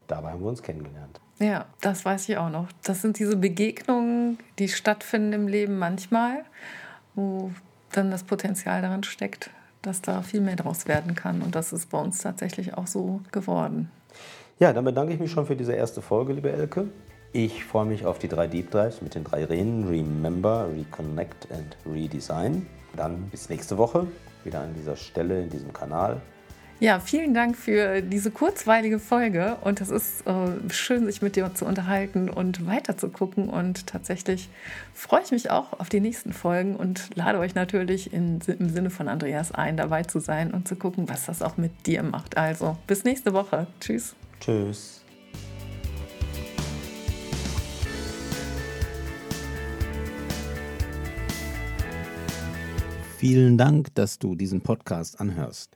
dabei 0.10 0.32
haben 0.32 0.42
wir 0.42 0.50
uns 0.50 0.62
kennengelernt. 0.62 1.20
Ja, 1.40 1.66
das 1.82 2.04
weiß 2.04 2.28
ich 2.30 2.38
auch 2.38 2.50
noch. 2.50 2.68
Das 2.84 3.02
sind 3.02 3.20
diese 3.20 3.38
Begegnungen, 3.38 4.38
die 4.58 4.68
stattfinden 4.68 5.34
im 5.34 5.48
Leben 5.48 5.78
manchmal, 5.78 6.44
wo 7.16 7.52
dann 7.92 8.12
das 8.12 8.24
Potenzial 8.24 8.82
darin 8.82 9.04
steckt, 9.04 9.50
dass 9.82 10.02
da 10.02 10.22
viel 10.22 10.42
mehr 10.42 10.56
draus 10.56 10.88
werden 10.88 11.16
kann. 11.16 11.42
Und 11.42 11.56
das 11.56 11.74
ist 11.74 11.90
bei 11.90 12.00
uns 12.00 12.20
tatsächlich 12.20 12.74
auch 12.74 12.88
so 12.88 13.22
geworden. 13.32 13.90
Ja, 14.60 14.74
dann 14.74 14.84
bedanke 14.84 15.14
ich 15.14 15.20
mich 15.20 15.32
schon 15.32 15.46
für 15.46 15.56
diese 15.56 15.74
erste 15.74 16.02
Folge, 16.02 16.34
liebe 16.34 16.52
Elke. 16.52 16.88
Ich 17.32 17.64
freue 17.64 17.86
mich 17.86 18.06
auf 18.06 18.20
die 18.20 18.28
drei 18.28 18.48
Deep 18.48 18.72
Dives 18.72 19.02
mit 19.02 19.16
den 19.16 19.24
drei 19.24 19.46
Reden 19.46 19.88
Remember, 19.88 20.68
Reconnect 20.76 21.48
and 21.52 21.78
Redesign. 21.86 22.66
Dann 22.96 23.30
bis 23.30 23.50
nächste 23.50 23.78
Woche 23.78 24.08
wieder 24.44 24.62
an 24.62 24.74
dieser 24.74 24.96
Stelle 24.96 25.44
in 25.44 25.50
diesem 25.50 25.72
Kanal. 25.72 26.22
Ja, 26.82 27.02
vielen 27.02 27.34
Dank 27.34 27.58
für 27.58 28.02
diese 28.02 28.32
kurzweilige 28.32 29.00
Folge 29.00 29.58
und 29.66 29.82
es 29.82 29.90
ist 29.90 30.26
äh, 30.26 30.72
schön, 30.72 31.06
sich 31.06 31.22
mit 31.22 31.36
dir 31.36 31.54
zu 31.54 31.66
unterhalten 31.66 32.30
und 32.30 32.66
weiter 32.68 32.98
zu 32.98 33.10
gucken 33.10 33.50
und 33.50 33.86
tatsächlich 33.86 34.48
freue 34.94 35.22
ich 35.22 35.32
mich 35.32 35.52
auch 35.52 35.78
auf 35.78 35.90
die 35.90 36.00
nächsten 36.00 36.32
Folgen 36.32 36.78
und 36.78 37.14
lade 37.16 37.38
euch 37.40 37.54
natürlich 37.54 38.14
in, 38.14 38.40
im 38.48 38.70
Sinne 38.70 38.92
von 38.92 39.10
Andreas 39.10 39.52
ein, 39.52 39.76
dabei 39.76 40.04
zu 40.04 40.22
sein 40.22 40.52
und 40.54 40.70
zu 40.70 40.78
gucken, 40.78 41.10
was 41.10 41.26
das 41.26 41.42
auch 41.42 41.58
mit 41.58 41.86
dir 41.86 42.02
macht. 42.02 42.38
Also 42.38 42.78
bis 42.88 43.04
nächste 43.04 43.34
Woche. 43.34 43.68
Tschüss. 43.82 44.16
Tschüss. 44.40 45.04
Vielen 53.18 53.58
Dank, 53.58 53.94
dass 53.96 54.18
du 54.18 54.34
diesen 54.34 54.62
Podcast 54.62 55.20
anhörst. 55.20 55.76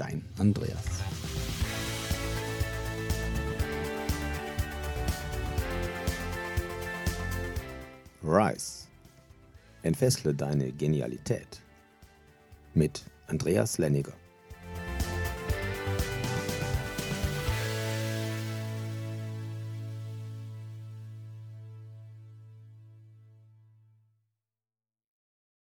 dein 0.00 0.24
Andreas. 0.38 1.02
Rise. 8.22 8.86
Entfessle 9.82 10.34
deine 10.34 10.72
Genialität. 10.72 11.60
Mit 12.74 13.04
Andreas 13.26 13.78
Lenniger. 13.78 14.19